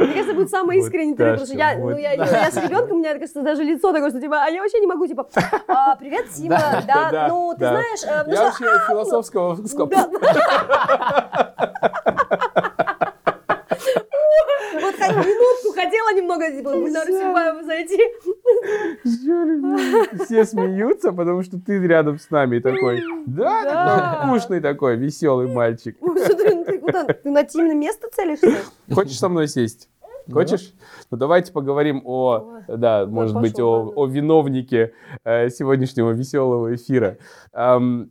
[0.00, 2.98] Мне кажется, будет самое искреннее интервью, потому что я, ну, я, я с ребенком, у
[3.00, 5.28] меня, кажется, даже лицо такое, что типа, а я вообще не могу, типа,
[5.68, 9.96] «А, привет, Сима, да, ну, ты знаешь, э, ну Я вообще философского скопа.
[10.06, 11.52] Да.
[14.80, 18.00] Вот как минутку хотела немного, типа, Гульнару Симбаеву зайти.
[20.44, 24.20] Все смеются, потому что ты рядом с нами такой, да, Да.
[24.20, 25.96] такой скучный такой, веселый мальчик.
[26.00, 27.04] Ой, что ты, ты куда?
[27.04, 28.52] Ты на темное место целишься?
[28.92, 29.88] Хочешь со мной сесть?
[30.30, 30.74] Хочешь?
[31.10, 34.92] Ну давайте поговорим о, да, может пошел, быть, о, о виновнике
[35.24, 37.18] э, сегодняшнего веселого эфира.
[37.52, 38.10] Ам,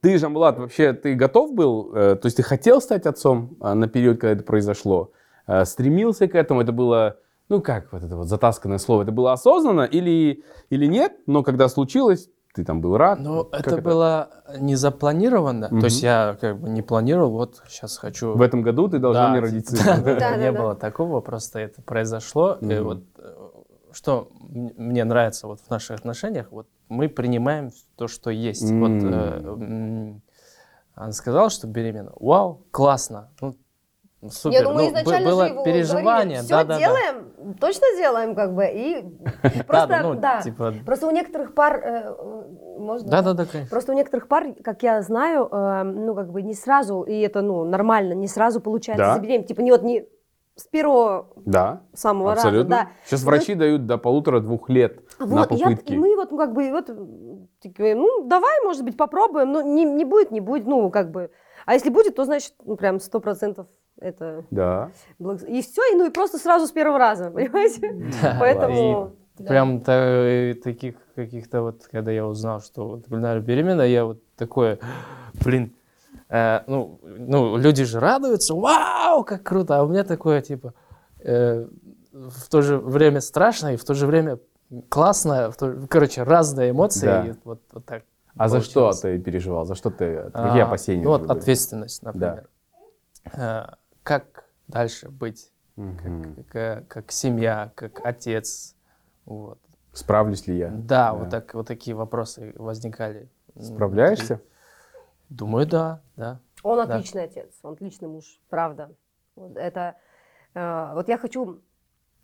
[0.00, 1.92] ты, Жамбулат, вообще ты готов был?
[1.94, 5.12] э, то есть ты хотел стать отцом а, на период, когда это произошло?
[5.46, 6.62] Э, стремился к этому?
[6.62, 11.12] Это было, ну как вот это вот затасканное слово, это было осознанно или, или нет?
[11.26, 13.18] Но когда случилось, ты там был рад?
[13.20, 15.68] Ну, Как это было не запланировано.
[15.70, 15.80] Мгм.
[15.80, 18.34] То есть я как бы не планировал, вот сейчас хочу...
[18.34, 22.56] В этом году ты должна Да, мне родить да, не было такого, просто это произошло.
[22.62, 22.84] И Мгм.
[22.84, 23.34] вот э,
[23.92, 28.70] что мне нравится вот в наших отношениях, вот мы принимаем то, что есть.
[28.70, 30.14] Вот э,
[30.94, 32.12] она сказала, что беременна.
[32.18, 33.30] Вау, классно.
[33.40, 33.54] Ну,
[34.30, 34.58] супер.
[34.58, 36.78] Я думаю, Ну, изначально было же его переживание, все да, да, да.
[36.78, 39.02] делаем, точно делаем, как бы, и
[39.42, 40.40] Да, просто, да, ну, да.
[40.42, 42.14] типа, Просто у некоторых пар, э,
[42.78, 43.08] можно?
[43.10, 43.70] да, да, да, конечно.
[43.70, 47.42] Просто у некоторых пар, как я знаю, э, ну, как бы не сразу, и это,
[47.42, 49.14] ну, нормально, не сразу получается Да.
[49.14, 49.48] забеременеть.
[49.48, 50.06] Типа, не вот не
[50.56, 52.76] с первого Да, самого абсолютно.
[52.76, 52.90] раза, да.
[53.04, 55.92] Сейчас Ну, врачи дают до полутора-двух лет на Вот, я, попытки.
[55.92, 56.86] и мы вот, ну, как бы, вот,
[57.62, 61.30] такие, ну, давай, может быть, попробуем, но не, не будет, не будет, ну, как бы.
[61.66, 63.66] А если будет, то, значит, ну, прям сто процентов
[64.00, 64.44] это...
[64.50, 64.90] Да.
[65.18, 67.92] благо- И все, и, ну, и просто сразу с первого раза, понимаете?
[68.22, 69.12] Да, Поэтому...
[69.38, 69.48] и да.
[69.48, 74.78] Прям та- таких каких-то вот, когда я узнал, что вот Гульнара беременна, я вот такое,
[75.44, 75.74] блин,
[76.30, 80.72] э, ну, ну, люди же радуются, вау, как круто, а у меня такое, типа,
[81.20, 81.66] э,
[82.12, 84.38] в то же время страшно и в то же время
[84.88, 87.26] классно, в то- короче, разные эмоции, Да.
[87.26, 88.04] и вот, вот так.
[88.38, 89.00] А за что получилось.
[89.00, 89.64] ты переживал?
[89.66, 90.30] За что ты?
[90.32, 91.04] Какие А, опасения?
[91.04, 92.48] Ну, вот ответственность, например.
[93.34, 93.64] Э,
[94.06, 96.36] как дальше быть, Мгм.
[96.36, 98.76] как, как, как семья, как отец,
[99.24, 99.58] вот.
[99.92, 100.68] Справлюсь ли я?
[100.68, 103.28] Да, Вот, так, вот такие вопросы возникали.
[103.60, 104.40] Справляешься?
[105.28, 106.38] Думаю, да, да.
[106.62, 106.84] Он Да.
[106.84, 108.94] отличный отец, он отличный муж, правда.
[109.34, 109.96] Вот это,
[110.54, 111.60] э, вот я хочу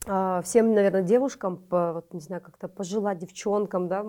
[0.07, 4.05] э, всем, наверное, девушкам, по- вот, не знаю, как-то пожелать девчонкам, да,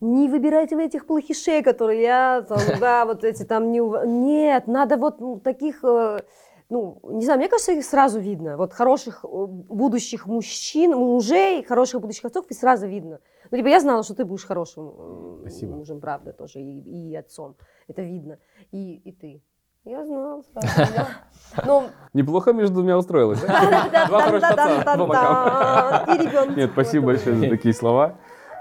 [0.00, 3.80] не выбирайте вы этих плохишей, которые я, там, да, вот эти там не...
[4.06, 6.20] Нет, надо вот таких, э,
[6.70, 8.56] ну, не знаю, мне кажется, их сразу видно.
[8.56, 13.20] Вот хороших э, будущих мужчин, мужей, хороших будущих отцов, и сразу видно.
[13.50, 15.76] Ну, типа, я знала, что ты будешь хорошим Спасибо.
[15.76, 17.56] мужем, правда, тоже, и, и отцом.
[17.86, 18.38] Это видно.
[18.72, 19.42] И, и ты.
[19.84, 20.92] Я знала сразу.
[20.94, 21.08] да.
[21.66, 23.40] Ну, Неплохо между двумя устроилась.
[24.08, 26.14] Два хороших бокам.
[26.14, 26.56] И ребенок.
[26.56, 28.16] Нет, спасибо большое за такие слова.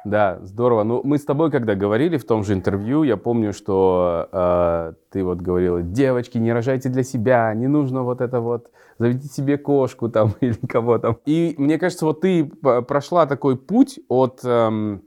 [0.05, 0.83] Да, здорово.
[0.83, 5.23] Ну, мы с тобой, когда говорили в том же интервью, я помню, что э, ты
[5.23, 10.09] вот говорила, девочки, не рожайте для себя, не нужно вот это вот, заведите себе кошку
[10.09, 11.19] там или кого там.
[11.25, 15.03] И мне кажется, вот ты прошла такой путь от эм,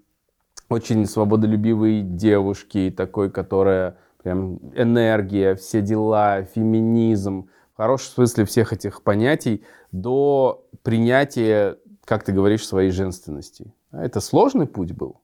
[0.70, 9.02] очень свободолюбивой девушки, такой, которая прям энергия, все дела, феминизм, в хорошем смысле всех этих
[9.02, 13.74] понятий, до принятия, как ты говоришь, своей женственности.
[13.90, 15.20] А Это сложный путь был?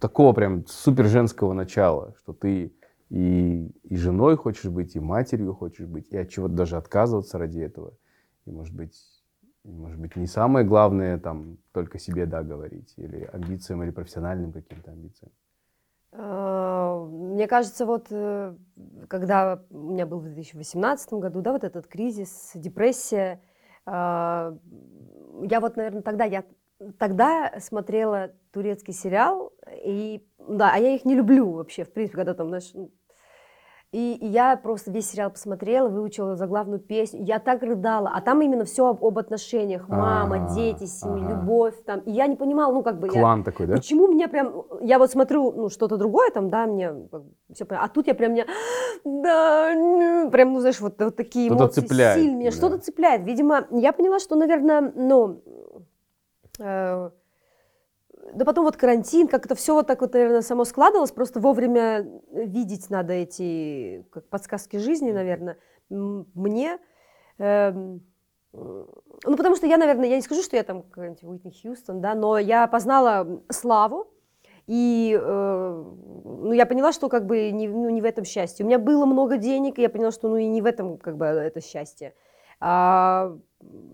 [0.00, 2.74] Такого прям супер женского начала, что ты
[3.08, 7.60] и, и женой хочешь быть, и матерью хочешь быть, и от чего-то даже отказываться ради
[7.60, 7.94] этого.
[8.44, 8.94] И, может быть,
[9.64, 14.92] может быть, не самое главное там только себе да говорить, или амбициям, или профессиональным каким-то
[14.92, 15.32] амбициям.
[16.12, 18.54] Э, Мне кажется, вот э,
[19.08, 23.40] когда у меня был в 2018 году, да, вот этот кризис, депрессия,
[23.86, 26.44] э, я вот, наверное, тогда я
[26.98, 29.52] тогда смотрела турецкий сериал
[29.84, 32.90] и да, а я их не люблю вообще, в принципе, когда там, знаешь, ну,
[33.92, 37.22] И, и я просто весь сериал посмотрела, выучила заглавную песню.
[37.24, 38.10] Я так рыдала.
[38.14, 39.88] А там именно все об, об отношениях.
[39.88, 41.30] Мама, А, дети, семья, ага.
[41.40, 41.74] любовь.
[41.84, 42.00] Там.
[42.00, 43.06] И я не понимала, ну как бы...
[43.06, 43.74] я- Клан такой, да?
[43.76, 44.64] Почему меня прям...
[44.82, 46.92] Я вот смотрю, ну, что-то другое там, да, мне
[47.54, 48.46] все А тут я прям меня...
[49.04, 52.50] Да, ну, прям, ну, знаешь, вот, вот такие Что-то эмоции цепляет, сильные.
[52.50, 52.56] да.
[52.56, 53.22] Что-то цепляет.
[53.24, 55.42] Видимо, я поняла, что, наверное, ну...
[56.58, 57.10] э,
[58.32, 62.06] да потом вот карантин, как это все вот так вот, наверное, само складывалось, просто вовремя
[62.32, 66.78] видеть надо эти как подсказки жизни, наверное, мне.
[67.38, 68.02] Эм,
[68.52, 72.14] ну, потому что я, наверное, я не скажу, что я там какая-нибудь Уитни Хьюстон, да,
[72.14, 74.08] но я познала славу,
[74.66, 75.84] и э,
[76.24, 78.64] ну, я поняла, что как бы не, ну, не в этом счастье.
[78.64, 81.16] У меня было много денег, и я поняла, что ну и не в этом как
[81.16, 82.14] бы это счастье.
[82.60, 83.36] А,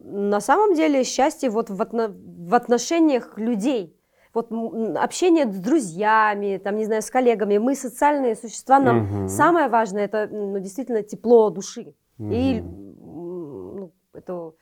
[0.04, 2.14] на самом деле счастье вот в, отно-
[2.48, 3.96] в отношениях людей.
[4.34, 4.50] Вот
[4.96, 7.58] общение с друзьями, там, не знаю, с коллегами.
[7.58, 9.28] Мы социальные существа, нам Мгм.
[9.28, 11.94] самое важное это ну, действительно тепло души.
[12.18, 12.68] И Мгм.
[13.02, 14.52] м, ну, это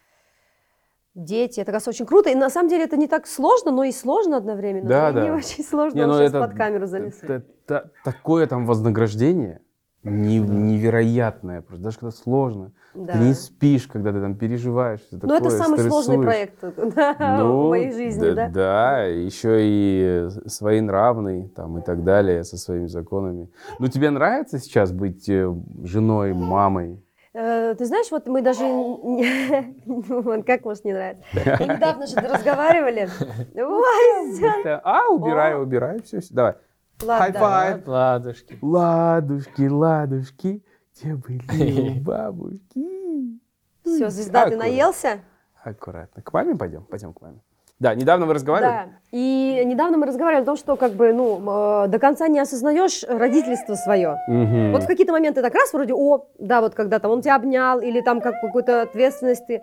[1.14, 2.30] дети, это кажется очень круто.
[2.30, 4.88] И на самом деле это не так сложно, но и сложно одновременно.
[4.88, 5.22] Да, И да.
[5.24, 7.22] Не очень сложно, Не, он ну сейчас это- под камеру залез.
[7.22, 9.60] Это- это такое там вознаграждение
[10.02, 12.72] не- невероятное, просто даже когда сложно.
[12.94, 13.12] Да.
[13.12, 15.00] Ты не спишь, когда ты там переживаешь.
[15.12, 16.24] Ну, это самый сложный стрессуешь.
[16.24, 16.60] проект
[16.96, 18.48] да, Ну, в моей жизни, да, да?
[18.48, 23.48] Да, еще и своенравный там и так далее со своими законами.
[23.78, 27.00] Ну, тебе нравится сейчас быть э, женой, мамой?
[27.32, 28.64] Э, Ты знаешь, вот мы даже...
[30.44, 31.22] Как может не нравится?
[31.34, 33.08] Мы недавно же разговаривали.
[34.82, 36.54] А, убирай, убирай, все, давай.
[37.00, 37.82] Five.
[37.86, 38.58] Ладушки.
[38.60, 40.62] Ладушки, ладушки,
[40.94, 43.40] где были у бабушки?
[43.84, 45.20] Все, звезда, ты наелся?
[45.62, 46.22] Аккуратно.
[46.22, 46.84] К маме пойдем?
[46.84, 47.40] Пойдем к маме.
[47.78, 48.72] Да, недавно вы разговаривали?
[48.72, 48.88] Да.
[49.10, 53.04] И недавно мы разговаривали о том, что как бы, ну, э, до конца не осознаешь
[53.08, 54.18] родительство свое.
[54.28, 54.72] Мгм.
[54.72, 57.80] Вот в какие-то моменты так раз вроде, о, да, вот когда там он тебя обнял,
[57.80, 59.62] или там как какую-то ответственность ты.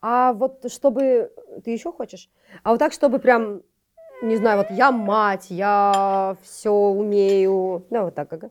[0.00, 1.30] А вот чтобы...
[1.62, 2.30] Ты еще хочешь?
[2.62, 3.60] А вот так, чтобы прям,
[4.20, 7.86] не знаю, вот я мать, я все умею.
[7.90, 8.32] Да, вот так.
[8.32, 8.50] ага.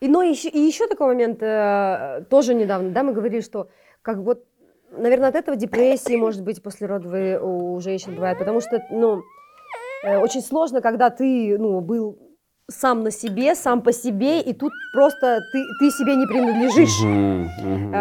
[0.00, 3.68] И, но еще, и еще такой момент, э, тоже недавно, да, мы говорили, что
[4.02, 4.44] как вот,
[4.90, 9.22] наверное, от этого депрессии, может быть, послеродовые у женщин бывает, потому что, ну,
[10.04, 12.18] э, очень сложно, когда ты, ну, был
[12.70, 17.00] сам на себе, сам по себе, и тут просто ты, ты себе не принадлежишь.
[17.02, 17.94] Мгм, мгм.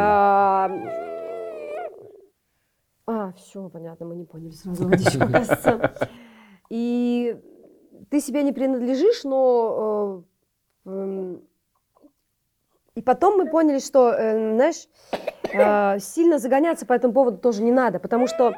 [3.07, 5.91] А, все, понятно, мы не поняли сразу водичку, кажется.
[6.69, 7.37] И
[8.09, 10.23] ты себе не принадлежишь, но...
[10.85, 11.41] э, эм,
[12.95, 14.87] И потом мы поняли, что, э, знаешь,
[15.53, 18.53] э, сильно загоняться по этому поводу тоже не надо, потому что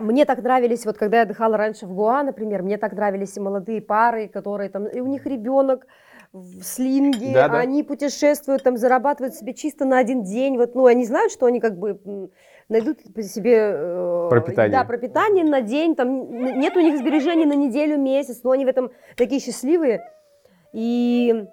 [0.00, 3.40] мне так нравились, вот когда я отдыхала раньше в Гоа, например, мне так нравились и
[3.40, 5.86] молодые пары, которые там, и у них ребенок
[6.32, 7.58] в слинге, Да-да.
[7.58, 11.58] они путешествуют, там зарабатывают себе чисто на один день, вот, ну, они знают, что они
[11.58, 11.98] как бы
[12.68, 14.72] найдут себе э, Пропитание.
[14.78, 18.68] Да, пропитание на день, там нет у них сбережений на неделю, месяц, но они в
[18.68, 20.10] этом такие счастливые.
[20.72, 21.46] И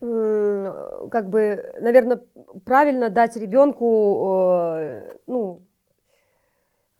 [0.00, 2.20] как бы, наверное,
[2.64, 5.62] правильно дать ребенку, э, ну,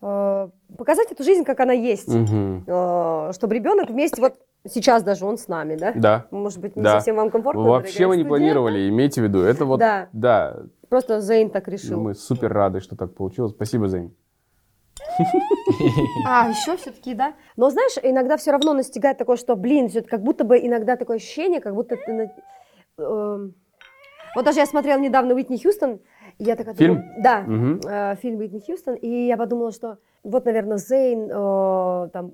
[0.00, 2.09] э, показать эту жизнь, как она есть.
[2.09, 4.35] Э, чтобы ребенок вместе, вот
[4.68, 5.92] сейчас даже он с нами, да?
[5.96, 6.26] Да.
[6.31, 6.92] Может быть, не Да.
[6.92, 7.62] совсем вам комфортно.
[7.62, 8.28] Вообще мы не студия?
[8.28, 9.40] планировали, имейте в виду.
[9.40, 10.09] Это вот, Да.
[10.12, 10.59] да,
[10.92, 11.98] Просто Зейн так решил.
[12.02, 13.52] мы супер рады, что так получилось.
[13.52, 14.14] Спасибо, Зейн.
[16.28, 17.33] А, еще все-таки, да?
[17.57, 21.16] Но знаешь, иногда все равно настигает такое, что, блин, всё- как будто бы иногда такое
[21.16, 22.12] ощущение, как будто ты...
[22.12, 23.55] на- эм,
[24.37, 26.00] Вот даже я смотрела недавно Уитни Хьюстон,
[26.38, 26.74] и я такая...
[26.74, 26.96] Фильм?
[26.96, 27.81] думаю- да, Мгм.
[27.88, 32.33] э, фильм Уитни Хьюстон, и я подумала, что вот, наверное, Зейн, э, там,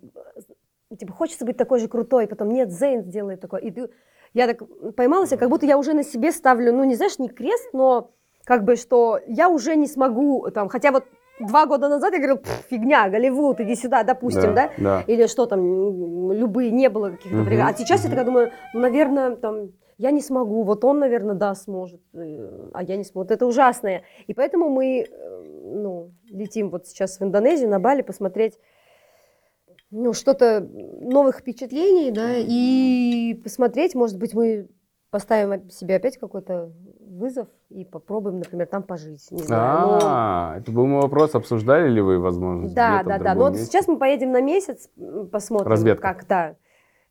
[0.90, 3.60] э, типа, хочется быть такой же крутой, потом нет, Зейн сделает такое.
[3.60, 3.88] И ты-
[4.34, 4.62] я так
[4.96, 8.10] поймалась, как будто я уже на себе ставлю, ну, не знаешь, не крест, но
[8.48, 11.04] как бы, что я уже не смогу, там, хотя вот
[11.38, 14.70] два года назад я говорила, «Пф, фигня, Голливуд, иди сюда, допустим, да?
[14.78, 15.04] Да.
[15.06, 17.74] Или что там, любые, не было каких-то преград.
[17.74, 18.10] А сейчас я мгм.
[18.10, 22.82] такая думаю, ну, наверное, там, я не смогу, вот он, наверное, да, сможет, э, а
[22.82, 23.24] я не смогу.
[23.24, 24.04] Вот это ужасное.
[24.26, 28.58] И поэтому мы, э, ну, летим вот сейчас в Индонезию, на Бали, посмотреть,
[29.90, 34.68] ну, что-то новых впечатлений, да, и посмотреть, может быть, мы
[35.10, 36.72] поставим себе опять какой-то
[37.18, 39.80] вызов и попробуем, например, там пожить, не знаю.
[39.88, 41.34] но- А, это был мой вопрос.
[41.34, 43.34] Обсуждали ли вы возможность да, да, да.
[43.34, 44.88] Но вот сейчас мы поедем на месяц,
[45.30, 46.02] посмотрим, Разведка.
[46.14, 46.54] как, да.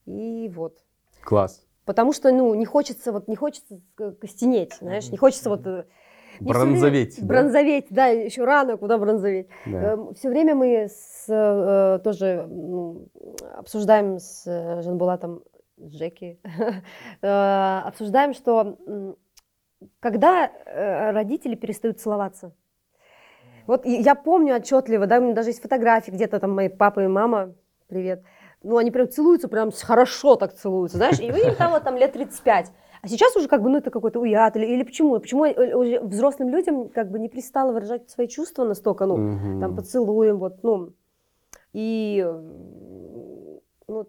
[0.06, 0.78] И вот.
[1.24, 1.64] Класс.
[1.86, 3.80] Потому что, ну, не хочется, вот, не хочется
[4.20, 5.66] костенеть, знаешь, не хочется вот...
[5.68, 5.86] э,
[6.40, 7.26] не всё время- Бронзоветь, да?
[7.28, 9.48] Бронзоветь, да, еще рано, куда бронзоветь.
[9.66, 9.98] Да.
[10.16, 13.08] Все время мы с, э, тоже м,
[13.58, 15.44] обсуждаем с э, Жанбулатом
[15.82, 16.40] Джеки,
[17.22, 18.78] обсуждаем, что
[20.00, 22.54] когда э, родители перестают целоваться.
[23.66, 27.08] Вот я помню отчетливо, да, у меня даже есть фотографии где-то там мои папа и
[27.08, 27.54] мама,
[27.88, 28.24] привет,
[28.64, 32.14] ну они прям целуются, прям хорошо так целуются, знаешь, и им там вот там лет
[32.14, 32.72] 35.
[33.02, 35.20] А сейчас уже как бы, ну это какой-то уят, или, или почему?
[35.20, 39.60] Почему уже взрослым людям как бы не пристало выражать свои чувства настолько, ну, Мгм.
[39.60, 40.94] там поцелуем, вот, ну,
[41.74, 42.26] и
[43.88, 44.08] ну,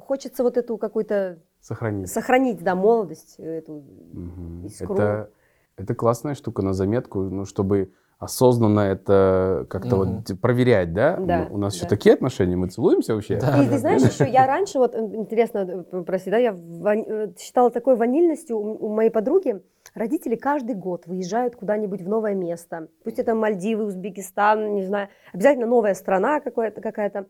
[0.00, 1.38] хочется вот эту какую-то
[1.68, 2.10] Сохранить.
[2.10, 4.64] сохранить, да, молодость, э, эту Мгм.
[4.64, 4.94] искру.
[4.94, 5.30] Это,
[5.76, 10.16] это классная штука на заметку, ну, чтобы осознанно это как-то Мгм.
[10.26, 11.16] вот проверять, да?
[11.18, 11.90] Да, У нас еще да.
[11.90, 13.38] такие отношения, мы целуемся вообще?
[13.38, 13.62] Да.
[13.62, 17.70] И ты знаешь, еще я раньше, вот э, интересно, э, прости, да, я э, считала
[17.70, 19.62] такой ванильностью у, у моей подруги.
[19.94, 22.88] Родители каждый год выезжают куда-нибудь в новое место.
[23.04, 26.80] Пусть это Мальдивы, Узбекистан, не знаю, обязательно новая страна какая-то.
[26.80, 27.26] какая-то.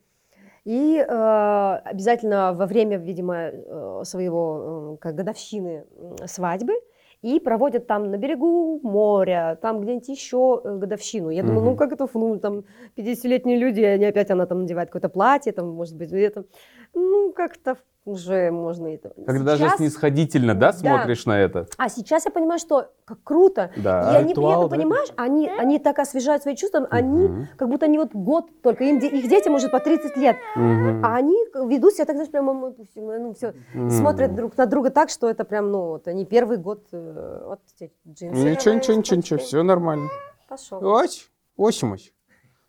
[0.69, 5.87] И э, обязательно во время, видимо, э, своего э, как годовщины
[6.27, 6.75] свадьбы
[7.23, 11.31] и проводят там на берегу моря, там где-нибудь еще э, годовщину.
[11.31, 11.77] Я думаю, ну Мгм.
[11.79, 12.65] как это, ну там
[12.97, 16.45] 50-летние люди, они опять, она там надевает какое-то платье, там, может быть, это,
[16.93, 17.79] ну как-то
[18.09, 19.13] уже можно это.
[19.27, 20.79] Когда даже Сейчас- снисходительно, да, Да.
[20.79, 21.67] смотришь на это?
[21.77, 23.71] А сейчас я понимаю, что как круто.
[23.77, 24.13] Да.
[24.13, 24.77] и они при ритуал, этом, да?
[24.77, 27.49] понимаешь, они, они так освежают свои чувства, они Мгм.
[27.57, 31.05] как будто они вот год только, им, их детям уже по 30 лет, Мгм.
[31.05, 31.37] а они
[31.67, 32.75] ведут себя так, знаешь, прямо, мы,
[33.19, 33.91] ну, все, Мгм.
[33.91, 37.61] смотрят друг на друга так, что это прям, ну, вот они первый год, э, вот
[37.79, 38.51] эти джинсы.
[38.51, 40.09] Ничего, ничего, ничего, ничего, все нормально.
[40.49, 40.85] Пошел.
[40.85, 42.13] Ось, осимось.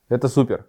[0.10, 0.66] Это супер.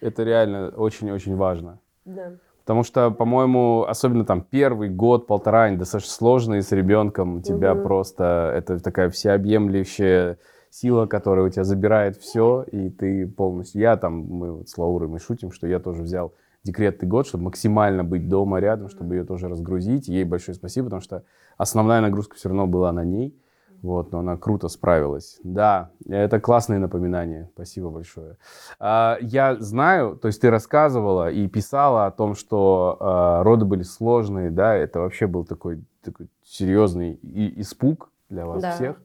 [0.00, 1.78] Это реально очень-очень важно.
[2.04, 2.32] Да.
[2.60, 7.36] Потому что, по-моему, особенно там первый год, полтора, они достаточно сложные с ребенком.
[7.36, 7.82] У тебя Мгм.
[7.82, 10.38] просто это такая всеобъемлющая
[10.70, 13.80] сила, которая у тебя забирает все, и ты полностью...
[13.80, 16.32] Я там, мы вот с Лаурой мы шутим, что я тоже взял
[16.62, 20.08] декретный год, чтобы максимально быть дома рядом, чтобы ее тоже разгрузить.
[20.08, 21.24] Ей большое спасибо, потому что
[21.56, 23.34] основная нагрузка все равно была на ней.
[23.82, 25.38] Вот, но она круто справилась.
[25.42, 27.48] Да, это классные напоминания.
[27.54, 28.36] Спасибо большое.
[28.78, 33.82] А, Я знаю, то есть ты рассказывала и писала о том, что а, роды были
[33.82, 38.72] сложные, да, это вообще был такой, такой серьезный и- испуг для вас Да.
[38.72, 39.00] всех.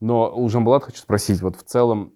[0.00, 2.12] Но у Жамбулат хочу спросить, вот в целом,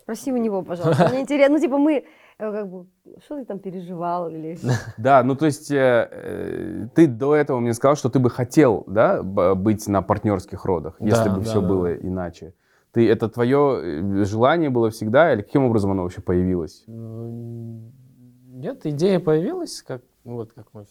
[0.00, 1.08] Спроси у него, пожалуйста.
[1.08, 2.04] Мне интересно, ну, типа, мы,
[2.52, 2.86] как бы,
[3.24, 4.58] что ты там переживал или...
[4.98, 8.84] да, ну то есть э, э, ты до этого мне сказал, что ты бы хотел,
[8.86, 12.54] да, быть на партнерских родах, если Да, бы да, все да, было иначе.
[12.92, 16.84] Ты, это твое желание было всегда, или каким образом оно вообще появилось?
[16.86, 20.84] Нет, идея появилась, как вот как мы,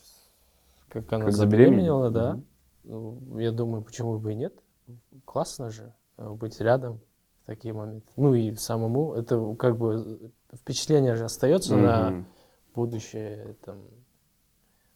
[0.90, 2.40] как она Как забеременела, да.
[2.84, 4.54] Ну, Я думаю, почему бы и нет.
[5.26, 7.00] Классно же э, быть рядом
[7.42, 8.08] в такие моменты.
[8.18, 12.26] Ну и самому это как бы впечатление же остается на Мгм.
[12.76, 13.78] будущее, там,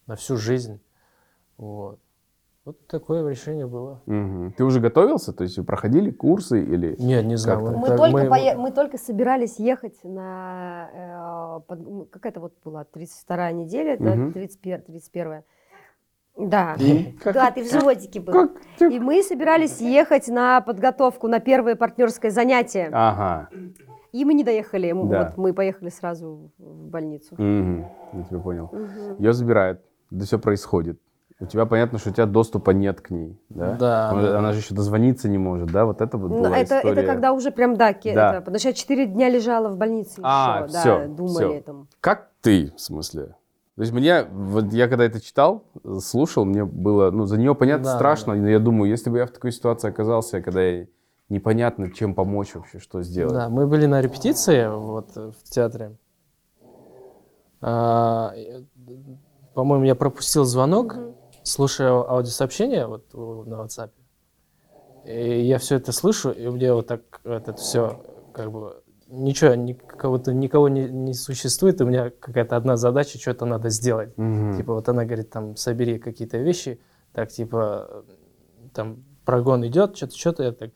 [0.05, 0.79] на всю жизнь.
[1.57, 1.99] Вот.
[2.65, 4.01] Вот такое решение было.
[4.07, 4.51] Мгм.
[4.51, 5.31] Ты уже готовился?
[5.31, 6.95] То есть вы проходили курсы или...
[6.99, 7.63] Нет, не знаю.
[7.63, 7.77] Как-то.
[7.79, 10.89] Мы так только, мы- пое- мы только собирались ехать на...
[10.93, 14.33] э, под- м, Какая-то вот была 32-я неделя, да, Мгм.
[14.33, 15.43] 31 31
[16.37, 16.75] Да.
[16.77, 17.17] И?
[17.23, 18.33] Да, ты в животике был.
[18.33, 18.51] Как
[18.91, 22.89] И мы собирались ехать на подготовку, на первое партнерское занятие.
[22.91, 23.49] Ага.
[24.17, 24.89] И мы не доехали.
[24.89, 25.25] М, Да.
[25.25, 27.35] Вот мы поехали сразу в больницу.
[27.37, 27.85] Мгм.
[28.13, 28.69] Я тебя понял.
[28.71, 29.15] Мгм.
[29.19, 30.99] Ее забирают, это все происходит.
[31.39, 33.75] У тебя понятно, что у тебя доступа нет к ней, да?
[33.77, 34.39] Да, Она, да.
[34.39, 35.85] она же еще дозвониться не может, да?
[35.85, 37.01] Вот это вот Ну, была это, история.
[37.01, 38.29] это когда уже прям, да, Да.
[38.31, 41.61] это, потому что я 4 дня лежала в больнице А, еще, всё, да, думали всё.
[41.61, 41.87] там.
[42.01, 43.35] Как ты, в смысле?
[43.75, 45.63] То есть мне, вот я когда это читал,
[45.99, 49.27] слушал, мне было, ну, за нее понятно Да, страшно, но я думаю, если бы я
[49.27, 50.87] в такой ситуации оказался, когда я
[51.29, 53.33] непонятно, чем помочь вообще, что сделать.
[53.33, 55.95] Да, мы были на репетиции вот в театре.
[57.61, 58.33] А,
[59.53, 60.97] по-моему, я пропустил звонок,
[61.43, 63.91] слушая аудиосообщение вот на WhatsApp.
[65.05, 68.01] И я все это слышу, и у меня вот так это все
[68.33, 73.69] как бы ничего, никого-то, никого не, не существует, у меня какая-то одна задача, что-то надо
[73.69, 74.17] сделать.
[74.17, 74.57] Мгм.
[74.57, 76.79] Типа вот она говорит, там, собери какие-то вещи,
[77.13, 78.03] так, типа,
[78.73, 80.71] там, прогон идет, что-то, что-то, я так,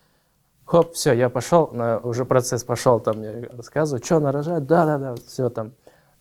[0.72, 1.70] хоп, все, я пошел,
[2.04, 5.74] уже процесс пошел, там, я рассказываю, что она рожает, да-да-да, все там.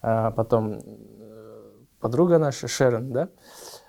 [0.03, 1.70] А потом э,
[2.01, 3.28] подруга наша, Шерон, да,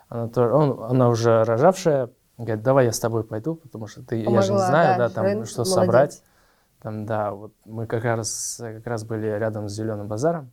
[0.07, 4.18] она, тоже, он, она уже рожавшая, говорит, давай я с тобой пойду, потому что ты,
[4.18, 5.74] я же не Помогла, знаю, да, да, там, Шерон что молодец.
[5.74, 6.24] собрать.
[6.84, 10.51] Там, да, вот мы как раз, как раз были рядом с Зеленым базаром,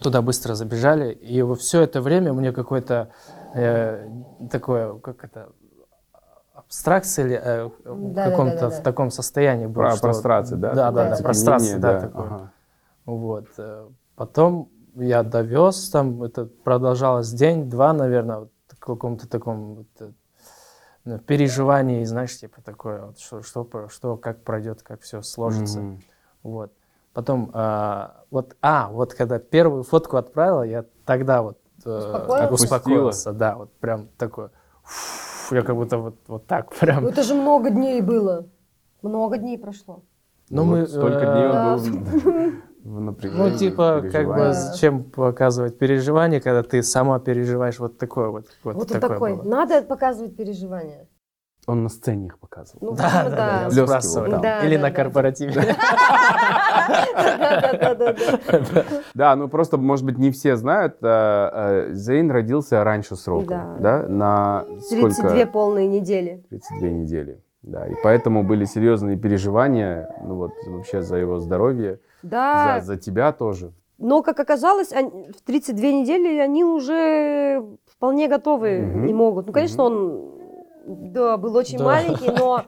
[0.00, 3.10] туда быстро забежали, и вот все это время мне какое-то
[3.54, 4.08] э,
[4.50, 5.50] такое, как это,
[6.72, 8.30] абстракция или э, в Да-да-да-да-да.
[8.30, 9.74] каком-то в таком состоянии был.
[9.74, 10.72] Про что- прострации, да?
[10.74, 12.26] Да, да, Такое да, оцепенение, прострация, да, такое.
[12.26, 12.50] ага.
[13.04, 13.46] Вот.
[13.58, 20.10] э, Потом я довез, там это продолжалось день-два, наверное, вот в каком-то таком вот, э,
[21.04, 25.80] ну, переживаний, знаешь, типа такое, вот, что, что, про- что, как пройдет, как все сложится.
[25.80, 26.02] Мгм.
[26.42, 26.72] Вот.
[27.12, 33.32] Потом, а, вот, а, вот когда первую фотку отправил, я тогда вот э, Успокоился?
[33.32, 34.48] да, вот прям такой,
[34.84, 37.04] фу, я как будто вот, вот так прям.
[37.04, 38.46] Ну это же много дней было.
[39.02, 40.02] Много дней прошло.
[40.48, 42.52] Ну, мы, столько э, дней он был
[42.84, 43.50] в напряжении.
[43.50, 48.46] Ну, типа, как бы, зачем показывать переживания, когда ты сама переживаешь вот такое вот.
[48.62, 49.36] Вот, Вот он такой.
[49.36, 49.42] было.
[49.42, 51.08] Надо показывать переживания.
[51.66, 52.90] Он на сцене их показывал.
[52.90, 54.66] Ну, Да, да, да, да.
[54.66, 55.52] Или да, на корпоративе.
[59.14, 64.04] Да, ну просто, может быть, не все знают, а, а, Зейн родился раньше срока, Да.
[64.08, 65.46] на 32 сколько?
[65.46, 66.44] полные недели.
[66.50, 67.40] 32 недели.
[67.62, 72.96] Да, и поэтому были серьезные переживания, ну вот вообще за его здоровье, Да, за, за
[72.96, 73.70] тебя тоже.
[73.98, 79.46] но, как оказалось, они- в 32 недели они уже вполне готовы и могут.
[79.46, 80.32] Ну, конечно, он
[80.86, 81.84] да, был очень Да.
[81.84, 82.62] маленький, но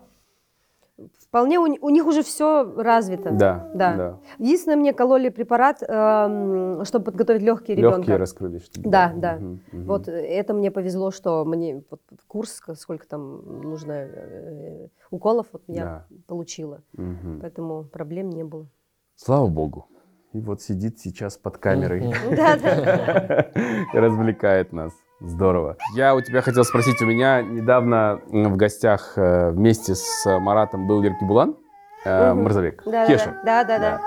[1.35, 3.31] вполне у, у них уже все развито.
[3.33, 3.97] Да, Да.
[3.97, 4.19] да.
[4.39, 7.99] Единственное, мне кололи препарат, эм, чтобы подготовить легкие ребенка.
[7.99, 8.63] Легкие раскрылись.
[8.67, 9.35] чтобы- Да, да.
[9.35, 9.85] Мгм, мгм.
[9.87, 15.63] Вот э, это мне повезло, что мне вот курс, сколько там нужно э, уколов, вот
[15.67, 16.83] я получила.
[16.93, 17.41] Мгм.
[17.41, 18.67] Поэтому проблем не было.
[19.17, 19.89] Слава богу.
[20.35, 22.13] И вот сидит сейчас под камерой.
[22.31, 23.47] Да, да.
[23.93, 24.93] развлекает нас.
[25.27, 25.77] Здорово.
[25.95, 31.01] Я у тебя хотел спросить, у меня недавно в гостях э, вместе с Маратом был
[31.01, 31.57] Верки Булан,
[32.05, 32.43] э, Мгм.
[32.45, 33.41] Марзавек, Да, Кеша.
[33.45, 34.01] да, да, да.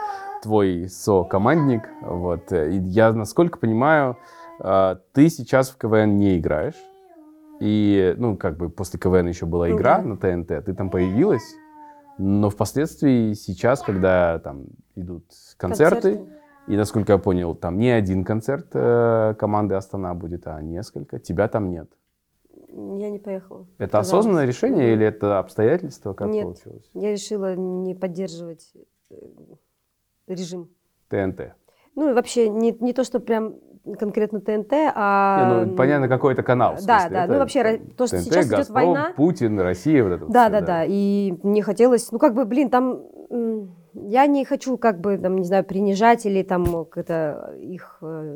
[0.43, 1.89] Твой со-командник.
[2.01, 2.51] Вот.
[2.51, 4.17] э, И я, насколько понимаю,
[4.59, 6.75] э, ты сейчас в КВН не играешь.
[7.59, 10.03] И, ну, как бы после КВН еще была игра да.
[10.03, 11.55] на ТНТ, ты там появилась.
[12.19, 14.65] Но впоследствии сейчас, когда там
[14.95, 15.23] идут
[15.57, 16.19] концерты,
[16.67, 21.19] и, насколько я понял, там не один концерт э, команды Астана будет, а несколько.
[21.19, 21.89] Тебя там нет.
[22.69, 23.65] Я не поехала.
[23.77, 24.07] Это Отказалась.
[24.09, 26.13] осознанное решение или это обстоятельства?
[26.13, 26.43] Как Нет.
[26.43, 26.89] получилось?
[26.93, 28.71] Я решила не поддерживать
[29.09, 29.15] э,
[30.27, 30.69] режим.
[31.09, 31.53] ТНТ.
[31.95, 33.55] Ну и вообще не, не то, что прям
[33.97, 35.63] конкретно ТНТ, Не, а...
[35.65, 36.73] ну, понятно, какой это канал.
[36.73, 37.15] Да, смысле.
[37.15, 39.13] да, Это ну вообще то, что ТНТ, сейчас идет «Газпром», война.
[39.15, 40.85] Путин, Россия, вот это Да, всё, да, да.
[40.85, 43.01] И мне хотелось, ну как бы, блин, там
[44.03, 48.33] я не хочу, как бы, там, не знаю, принижать или там как-то их, э,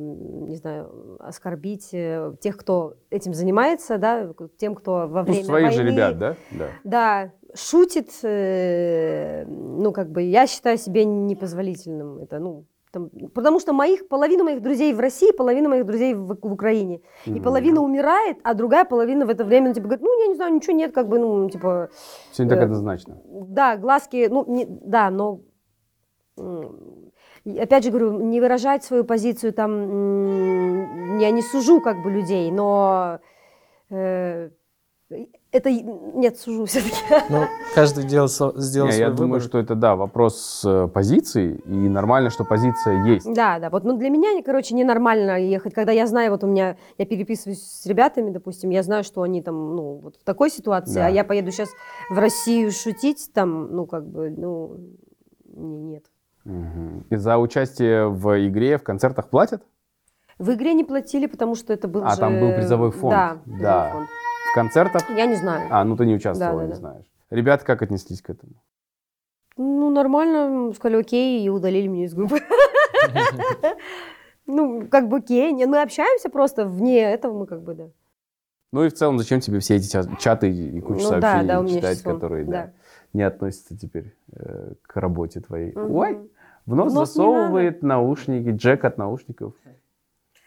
[0.48, 5.72] не знаю, оскорбить э, тех, кто этим занимается, да, тем, кто во Ну, время своих
[5.72, 6.36] же войны, ребят, да?
[6.52, 6.68] Да.
[6.84, 12.66] Да, шутит, э, ну как бы, я считаю себе непозволительным это, ну.
[12.92, 17.00] там, потому что моих, половина моих друзей в России, половина моих друзей в, в Украине.
[17.26, 17.44] И Мгм.
[17.44, 20.54] половина умирает, а другая половина в это время, ну, типа, говорит, ну, я не знаю,
[20.54, 21.90] ничего нет, как бы, ну, типа,
[22.32, 23.18] Все не так э, однозначно.
[23.26, 25.51] да, глазки, ну, не- да, но и
[27.46, 33.20] опять же говорю, не выражать свою позицию там, я не сужу как бы людей, но
[33.90, 34.50] э,
[35.52, 36.96] это нет, сужу все-таки.
[37.30, 37.44] Ну,
[37.76, 39.42] каждый делал, сделал Не, свой я думаю, выбор.
[39.42, 43.32] что это, да, вопрос э, позиции, и нормально, что позиция есть.
[43.34, 46.78] Да, да, вот, ну для меня, короче, ненормально ехать, когда я знаю, вот у меня,
[46.98, 50.96] я переписываюсь с ребятами, допустим, я знаю, что они там, ну, вот в такой ситуации,
[50.96, 51.08] Да.
[51.08, 51.70] а я поеду сейчас
[52.10, 54.78] в Россию шутить там, ну, как бы, ну,
[55.54, 56.06] не- нет.
[56.46, 59.64] И за участие в игре, в концертах платят?
[60.40, 62.18] В игре не платили, потому что это был А, же...
[62.18, 63.12] там был призовой фонд.
[63.14, 63.90] Да, Да.
[63.92, 64.10] фонд.
[64.52, 65.10] В концертах?
[65.12, 65.68] Я не знаю.
[65.72, 66.78] А, ну ты не участвовала, Да, да, не да.
[66.80, 67.06] знаешь.
[67.30, 68.54] Ребята как отнеслись к этому?
[69.58, 72.40] Ну, нормально, сказали окей, и удалили меня из группы.
[74.48, 77.90] Ну, как бы окей, мы общаемся просто вне этого, мы как бы, да.
[78.74, 81.68] Ну и в целом, зачем тебе все эти ча- чаты и куча Ну сообщений да,
[81.68, 82.72] читать, которые да, да.
[83.14, 85.74] Не относятся теперь э, к работе твоей?
[85.76, 85.96] Мгм.
[85.96, 86.30] Ой,
[86.66, 89.54] в нос, В нос засовывает наушники, джек от наушников.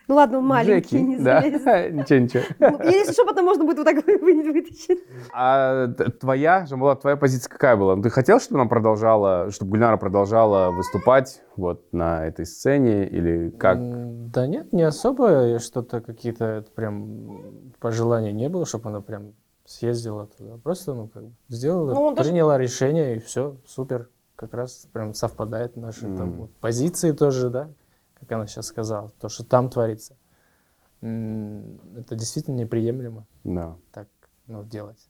[0.07, 1.41] Ну ладно, маленький, Джеки, не да.
[1.89, 2.43] Ничего, ничего.
[2.59, 5.03] Ну, Если что, потом можно будет вот так вы- вы- вытащить.
[5.33, 5.87] А
[6.21, 7.97] твоя, Жамбула, твоя позиция какая была?
[7.97, 13.49] Ну, Ты хотел, чтобы она продолжала, чтобы Гульнара продолжала выступать вот на этой сцене или
[13.49, 13.79] как?
[14.31, 15.47] Да нет, не особо.
[15.47, 17.41] Я Что-то какие-то прям
[17.81, 19.33] пожелания не было, чтобы она прям
[19.65, 20.57] съездила туда.
[20.62, 24.09] Просто, ну, как бы сделала, Ну, приняла решение, и все, супер.
[24.37, 26.37] Как раз прям совпадает наши там Мгм.
[26.43, 27.69] вот позиции тоже, да,
[28.19, 30.17] как она сейчас сказала, то, что там творится.
[31.01, 33.77] Это действительно неприемлемо Да.
[33.93, 34.09] так
[34.47, 35.09] ну, делать.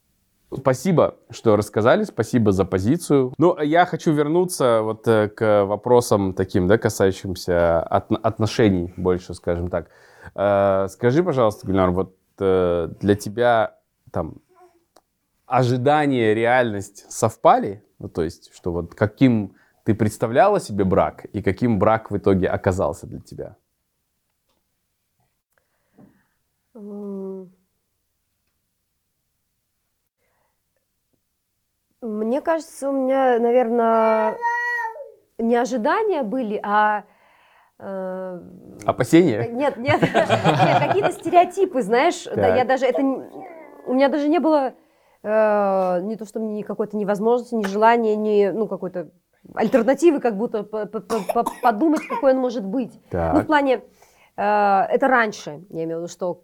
[0.57, 3.33] Спасибо, что рассказали, спасибо за позицию.
[3.39, 9.69] Ну, я хочу вернуться вот э, к вопросам таким, да, касающимся от- отношений больше, скажем
[9.69, 9.89] так.
[10.37, 13.79] Э, Скажи, пожалуйста, Гульнар, вот э, для тебя
[14.13, 14.37] там
[15.47, 17.85] ожидания, реальность совпали?
[17.99, 22.49] Ну, то есть, что вот каким ты представляла себе брак и каким брак в итоге
[22.49, 23.57] оказался для тебя?
[32.01, 34.37] Мне кажется, у меня, наверное,
[35.39, 37.05] не ожидания были, а...
[37.79, 38.41] э,
[38.85, 39.49] Опасения?
[39.49, 40.29] Нет, нет, нет,
[40.87, 44.75] какие-то стереотипы, знаешь, да, я даже это, у меня даже не было
[45.25, 49.09] э, не то, что мне какой-то невозможности, ни желания, ни, ну, какой-то
[49.55, 52.93] альтернативы, как будто по- по- по- по- подумать, какой он может быть.
[52.95, 53.47] Ну, в Так.
[53.47, 53.75] плане,
[54.37, 56.43] э, это раньше, я имею в виду, что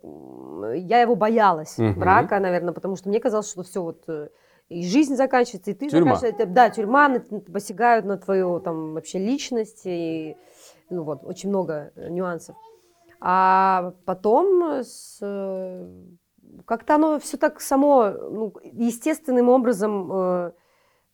[0.74, 2.00] я его боялась, Мгм.
[2.00, 4.28] брака, наверное, потому что мне казалось, что все вот э,
[4.68, 6.14] и жизнь заканчивается, и ты Тюрьма.
[6.16, 6.46] заканчиваешься.
[6.54, 7.20] Да, тюрьма, на-
[7.52, 10.36] посягают на твою там вообще личность, и
[10.90, 12.56] ну вот, очень много э, нюансов.
[13.20, 15.18] А потом с,
[16.64, 20.52] как-то оно все так само, ну, естественным образом э,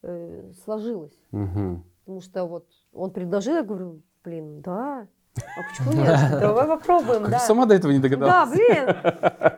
[0.03, 1.19] э, сложилось.
[1.31, 1.85] Мгм.
[2.05, 6.19] Потому что вот он предложил, я говорю, блин, да, а почему нет?
[6.41, 7.39] Давай попробуем, Как да.
[7.41, 8.51] сама до этого не Да, догадалась?
[8.51, 8.87] блин,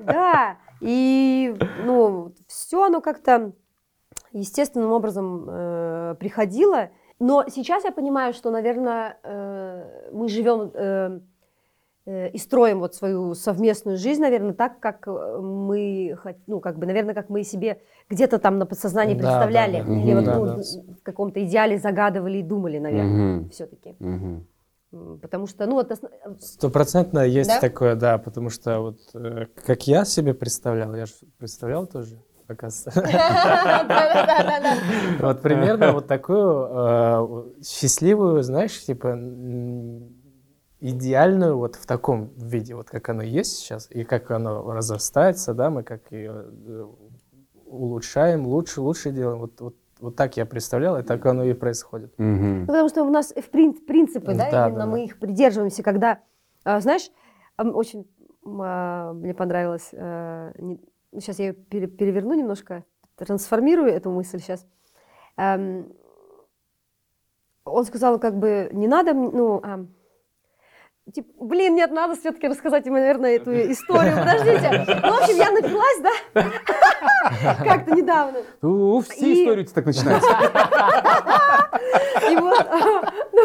[0.01, 0.57] да.
[0.81, 3.53] И, ну, все оно как-то
[4.33, 6.91] естественным образом э, приходило.
[7.21, 11.21] Но сейчас я понимаю, что, наверное, э, мы живем э,
[12.09, 17.15] и строим вот свою совместную жизнь, наверное, так, как э, мы, ну, как бы, наверное,
[17.15, 19.93] как мы себе где-то там на подсознании Да, представляли, да, да.
[19.93, 20.17] или Мгм.
[20.17, 20.63] вот Да, ну, да.
[21.01, 23.51] в каком-то идеале загадывали и думали, наверное, Мгм.
[23.51, 23.95] все-таки.
[23.99, 24.47] Мгм.
[25.21, 26.09] Потому что, ну, вот осна-
[26.41, 27.61] Стопроцентно есть Да?
[27.61, 32.17] такое, да, потому что вот э, как я себе представлял, я же представлял тоже,
[32.49, 33.03] оказывается.
[35.21, 39.09] Вот примерно вот такую э, счастливую, знаешь, типа
[40.81, 45.71] идеальную вот в таком виде, вот как оно есть сейчас, и как оно разрастается, да,
[45.71, 46.87] мы как ее э,
[47.67, 49.41] улучшаем, лучше, лучше делаем.
[49.41, 52.13] Вот, вот, вот так я представлял, и так оно и происходит.
[52.19, 55.05] Ну, потому что у нас в прин- принципы, да, Да, именно да, мы да.
[55.05, 56.21] их придерживаемся, когда,
[56.65, 57.11] а, знаешь,
[57.59, 58.09] очень
[58.47, 62.85] а, мне понравилось, сейчас я ее пере- переверну немножко,
[63.17, 64.65] трансформирую эту мысль сейчас.
[65.37, 65.93] Он
[67.85, 69.85] сказал, как бы, не надо, ну, а,
[71.13, 74.85] типа, блин, нет, надо все-таки рассказать ему, наверное, эту историю, подождите.
[75.03, 76.45] Ну, в общем, я напилась, да,
[77.65, 78.39] как-то недавно.
[78.63, 80.31] У, все И- истории так начинаются.
[82.31, 82.67] И вот,
[83.33, 83.45] ну,